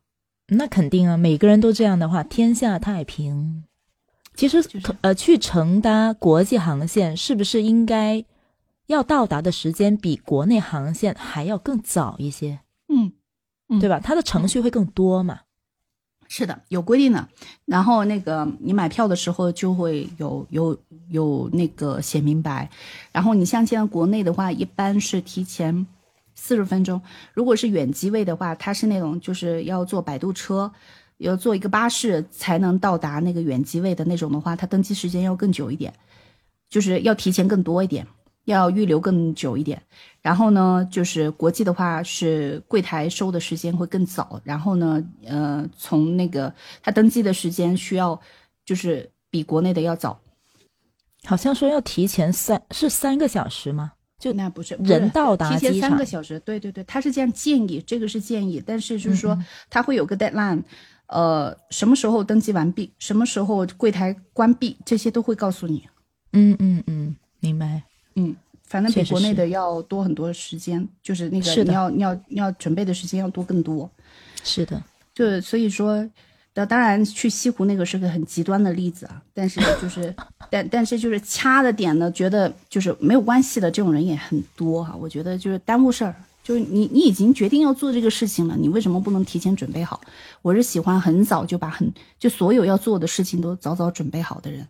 [0.48, 3.64] 那肯定啊，每个人都这样的话，天下太平。
[4.34, 4.62] 其实，
[5.00, 8.24] 呃，去乘搭国际航线是不是应该？
[8.86, 13.12] 要到达的时间比国内航线还要更早一些，嗯，
[13.68, 14.00] 嗯对吧？
[14.00, 15.40] 它的程序会更多嘛？
[16.28, 17.28] 是的，有规定的。
[17.64, 20.76] 然后那个你买票的时候就会有有
[21.08, 22.68] 有那个写明白。
[23.12, 25.86] 然后你像现在国内的话，一般是提前
[26.34, 27.00] 四十分钟。
[27.32, 30.72] 如果是远机位的话，它是那种就是要坐摆渡车，
[31.18, 35.94] 要坐一个巴士才能到达那个远机位的那种的话，它登机时间要更久一点，
[36.68, 38.04] 就是要提前更多一点。
[38.46, 39.80] 要预留更久一点，
[40.22, 48.18] 然后呢，就是国际的话是柜台收的时间会更早，然后呢，呃，从那个他登记的时间需要
[48.64, 50.18] 就是比国内的要早，
[51.24, 53.92] 好像说要提前三是三个小时吗？
[54.18, 59.36] 就那不是人到达提前三个小时，对对对，他是这样建议，这个是建议，但是就是说
[59.68, 60.62] 他会有个 deadline，
[61.08, 65.86] 呃，什么时候登记完毕，什么时候柜台关闭，这些都会告诉你。
[66.32, 67.82] 嗯嗯嗯，明白。
[68.16, 73.88] 嗯，反正比国内的要多很多时间，就是那个你要你要你要准备的时间要多更多。
[74.42, 74.82] 是的，
[75.14, 76.08] 就所以说，
[76.54, 80.14] 那当然去西湖那个是个很极端的例子啊，但是就是
[80.50, 84.96] 但但是就是掐的点呢，觉得就是没有关系的这种人也很多哈。
[84.98, 90.00] 我觉得就是耽误事儿，就是你你已经决定要做这个事情了，你为什么不能提前准备好？
[90.42, 94.66] 我是喜欢很早就把很就所有要做的事情都早早准备好的人。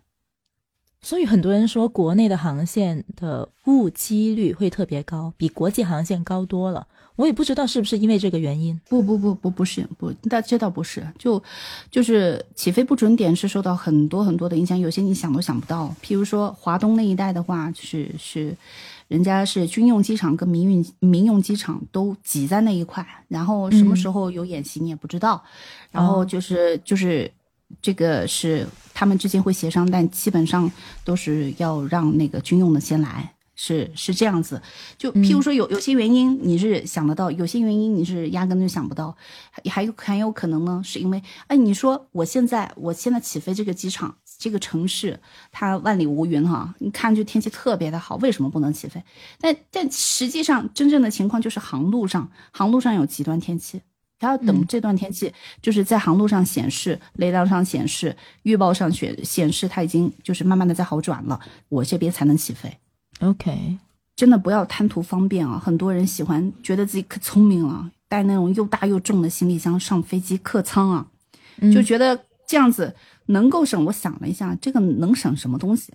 [1.03, 6.87] 所以很多人说国内的航线的误机率会特别高，比国际航线高多了。
[7.15, 8.79] 我也不知道是不是因为这个原因。
[8.91, 11.07] 不不不不不是不，但这倒不是。
[11.19, 11.43] 就
[11.91, 15.95] 就是起飞不准点是受到很多很多的影响，有些你想都想不到。
[16.03, 18.55] 譬如说华东那一带的话，就是是，
[19.09, 25.43] 人家是军用机场跟民用民用机场都挤在那一块，然后什么时候有演习你也不知道。
[25.91, 27.31] 然后就是就是
[27.81, 30.71] 这个是他们之间会协商，但基本上
[31.05, 33.33] 都是要让那个军用的先来。
[33.59, 34.61] 是是这样子，
[34.99, 39.17] 就譬如说有有些原因你是想得到，有些原因你是压根就想不到，
[39.71, 45.19] 还有很有可能呢，是因为哎，你说我现在我现在起飞这个机场这个城市
[45.51, 49.03] 它万里无云哈，你看就天气特别的好，为什么不能起飞？
[49.41, 53.81] 但但实际上真正的情况就是航路上航路上有极端天气，
[54.19, 61.39] 它要等这段天气就是在航路上显示雷达上显示预报上显显示它已经就是慢慢的在好转了，
[61.69, 62.75] 我这边才能起飞。
[63.21, 63.79] OK，
[64.15, 65.59] 真的不要贪图方便啊！
[65.59, 71.07] 很多人喜欢觉得自己可聪明了，带那种又大又重的行李箱上飞机客舱啊，
[71.73, 72.95] 就觉得这样子
[73.27, 73.85] 能够省。
[73.87, 75.93] 我想了一下，这个能省什么东西？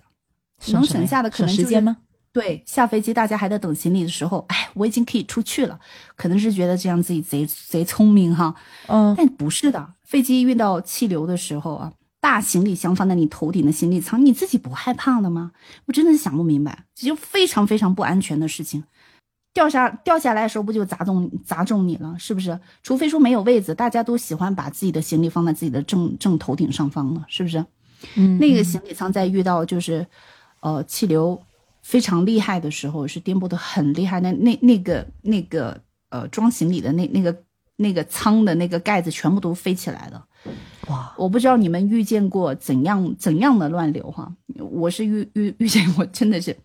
[0.72, 1.96] 能省下的可能时间吗？
[2.32, 5.78] 对，下飞机大家还在等行李的时候，哎，我已经可以出去了，
[6.16, 8.54] 可能是觉得这样自己贼贼聪明哈。
[8.86, 11.92] 嗯，但不是的，飞机遇到气流的时候啊。
[12.22, 15.50] 大行李箱放在你头顶的行李舱，你自己不害怕的吗？
[15.86, 18.84] 我真的是想不明白，这就非常非常不安全的事情。
[19.52, 22.14] 掉下掉下来的时候，不就砸中砸中你了？
[22.20, 22.60] 是不是？
[22.84, 27.66] 除非说没有位子，大家都喜欢把自己的行李放在自己的正正头顶上方了，是不是？
[28.14, 30.06] 嗯，那个行李舱在遇到就是，
[30.60, 31.42] 呃，气流
[31.82, 34.20] 非常厉害的时候，是颠簸的很厉害。
[34.20, 37.42] 那那那个那个呃装行李的那那个
[37.76, 40.26] 那个舱的那个盖子全部都飞起来了。
[40.88, 46.56] 哇，我不知道你们遇见过怎样怎样的乱流哈，我是遇遇遇见过，真的是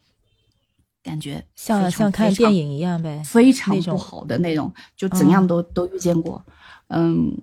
[1.03, 6.43] 感觉像像看电影一样呗，非常不好的那种，就怎样都都遇见过。
[6.87, 7.37] 嗯，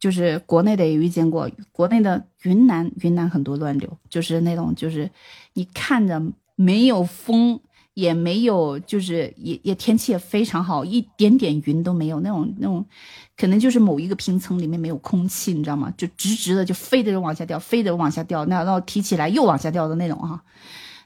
[0.00, 5.08] 就是国内的也遇见过，国内的云南云南很多乱流，就是那种就是
[5.54, 6.20] 你看着
[6.56, 7.60] 没有风。
[7.94, 12.84] 也没有，就是也也天气也非常好，一点点云都没有，那种那种，
[13.38, 15.90] 可能就是某一个平层里面没有空气，你知道吗？
[15.96, 20.38] 就直直的就飞着往下掉，飞着往下掉，那然后提起来又往下掉的那种哈，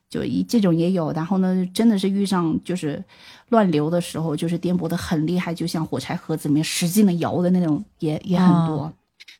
[0.08, 1.12] 就一这种也有。
[1.12, 3.04] 然后呢，真的是遇上就是
[3.50, 8.92] 乱流的时候，就是颠簸的很厉害，就像火柴盒子里面使劲的摇的那种，也也很多。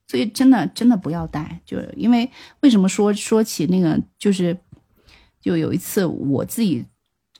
[0.06, 2.30] 所以真的真的不要带，就是因为
[2.60, 4.56] 为什么说说起那个，就是
[5.40, 6.84] 就有一次我自己。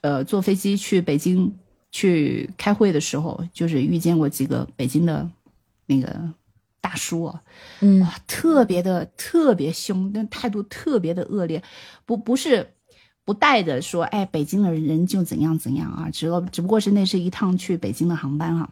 [0.03, 1.55] 呃，坐飞机去北京
[1.91, 5.31] 去开会的时候，就是遇见过几个北京的
[5.85, 6.33] 那个
[6.81, 7.43] 大叔啊，
[7.81, 11.63] 嗯，哇，特别的特别凶，那态度特别的恶劣，
[12.07, 12.73] 不不是
[13.27, 18.71] 不带着说，哎，北京的人就怎样怎样啊，只只不过是那是一趟去北京的航班哈，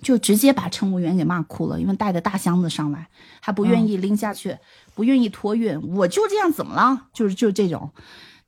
[0.00, 3.08] 就直接把乘务员给骂哭了，因为带着大箱子上来，
[3.40, 4.58] 还不愿意拎下去，
[4.94, 7.08] 不愿意托运，我就这样怎么了？
[7.12, 7.90] 就是就这种。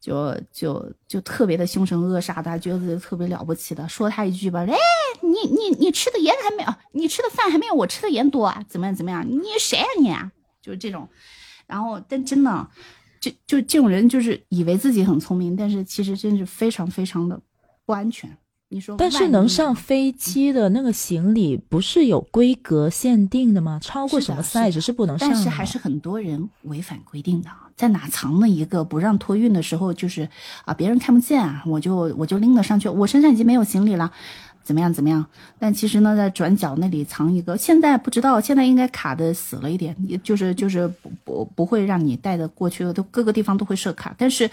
[0.00, 4.76] 就就就特别的凶神恶煞的，觉得自己特别了不起的，说他一句吧，哎，
[5.22, 8.64] 你你你吃的盐还没有，你吃的饭还没有我吃的盐多啊？
[8.68, 9.28] 怎么样怎么样？
[9.28, 10.14] 你谁啊你？
[10.62, 11.08] 就是这种，
[11.66, 12.68] 然后但真的，
[13.20, 17.40] 就就这种人就是以为自己很聪明，但是其实真是非常非常的
[17.84, 18.36] 不安全。
[18.70, 23.78] 你说，但是能上飞机的那个行李不是有规格限定的吗？
[23.82, 25.30] 超过什么 size 是不能上。
[25.30, 30.28] 但是还是很多人违反规定的，在哪藏了一个不让托运的时候，就是
[30.66, 34.12] 啊，别人看不见啊，我就我就拎了上去，我身上已经没有行李了，
[34.62, 35.24] 怎么样怎么样？
[35.58, 44.50] 但其实呢，在转角那里藏一个，现在不知道，现在应该卡的死了一点，也就是就是不不不会让你带的过去，都各个地方都会设卡，但是。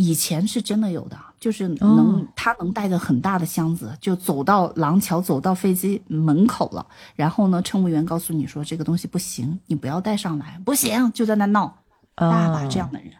[0.00, 6.86] 以前是真的有的，就是能他能带着很大的箱子，就走到廊桥，走到飞机门口了。
[7.14, 11.76] 然后呢，乘务员告诉你说这个东西不行，你不要带上来，不行，就在那闹。
[12.16, 13.12] 大把这样的人，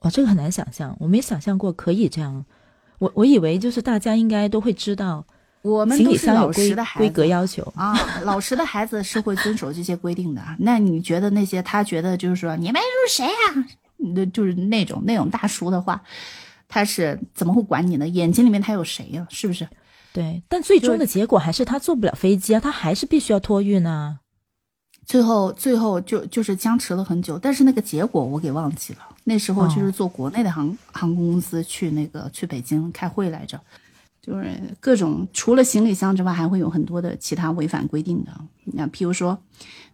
[0.00, 2.44] 哇，这个很难想象，我没想象过可以这样。
[2.98, 5.24] 我我以为就是大家应该都会知道，
[5.62, 10.40] 我们都是老实的孩子，规格要求啊，老实的孩子是会遵守这些规定的。
[10.58, 13.66] 那你觉得那些他觉得就是说你们是谁呀？
[14.14, 16.02] 那就是那种那种大叔的话，
[16.68, 18.06] 他是怎么会管你呢？
[18.08, 19.26] 眼睛里面他有谁呀？
[19.30, 19.68] 是不是？
[20.12, 24.18] 对，但最终的结果还是他坐不了飞机啊，他还是必须要托运啊。
[25.06, 29.00] 最后，最后就就是僵持了很久，但是那个结果我给忘记了。
[29.24, 33.60] 那时候就是坐国内的航航空公司去那个去北京开会来着。
[34.22, 38.30] 就是各种除了行李箱之外，还会有很多的其他违反规定的。
[38.64, 39.36] 那譬如说，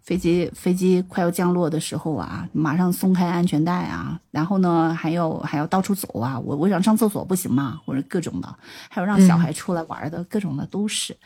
[0.03, 6.39] 飞机飞机快要降落的时候啊，马上松开安全带啊，然后呢，还要还要到处走啊。
[6.39, 7.81] 我我想上厕所不行吗？
[7.87, 8.55] 或者各种的，
[8.91, 11.17] 还有让小孩出来玩的各种的都是。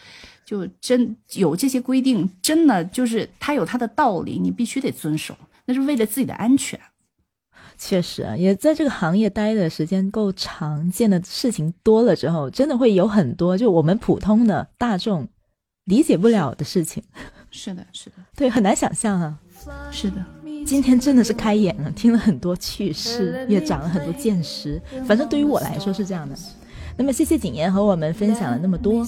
[0.45, 6.79] 就真有这些规定，真的就是它有它的道理，你必须得遵守，那是为了自己的安全。
[7.85, 15.27] 确实啊，也在这个行业待的时间够长，见的事情多了之后，真的会有很多就我们普通的大众
[15.87, 17.03] 理解不了的事情。
[17.51, 19.37] 是的，是的， 对，很难想象啊。
[19.91, 20.25] 是的，
[20.65, 24.81] 今天真的是开眼了，听了很多趣事，也长了很多见识。
[25.05, 26.37] 反正对于我来说是这样的。
[26.97, 29.05] 那么谢谢景言和我们分享了那么多，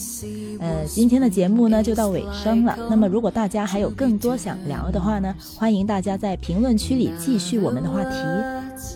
[0.58, 2.76] 呃，今天的节目呢就到尾声了。
[2.88, 8.16] 那么如果大家还有更多想聊的话呢，欢迎大家在评论区里继续我们的话题。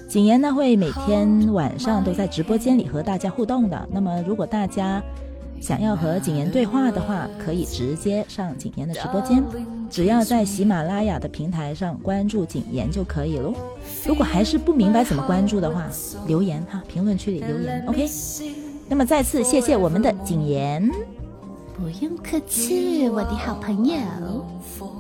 [0.09, 3.89] 景言呢会每天晚上都在直播间里和大家互动的。
[3.93, 5.03] 那么如果大家
[5.61, 9.45] 想要和景言对话的话，可以直接上景言的直播间，
[9.91, 13.53] 只要在喜马拉雅的平台上关注景言就可以喽。
[14.07, 15.87] 如果还是不明白怎么关注的话，
[16.27, 18.09] 留言哈，评论区里留言，OK。
[18.89, 20.91] 那么再次谢谢我们的谨言。
[21.79, 23.95] 不用客气我的好朋友。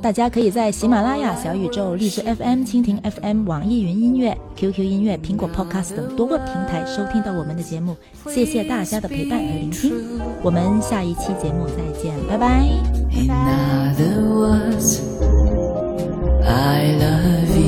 [0.00, 7.96] 大家可以在喜马拉雅小宇宙荔枝 fm 蜻蜓 fm 网易云音乐 qq 音乐苹果 podcast 等多个平台收听到我们的节目。
[8.28, 9.92] 谢谢大家的陪伴和聆听。
[10.42, 12.64] 我们下一期节目再见拜拜。
[13.10, 15.00] In other words
[16.44, 17.67] i love you.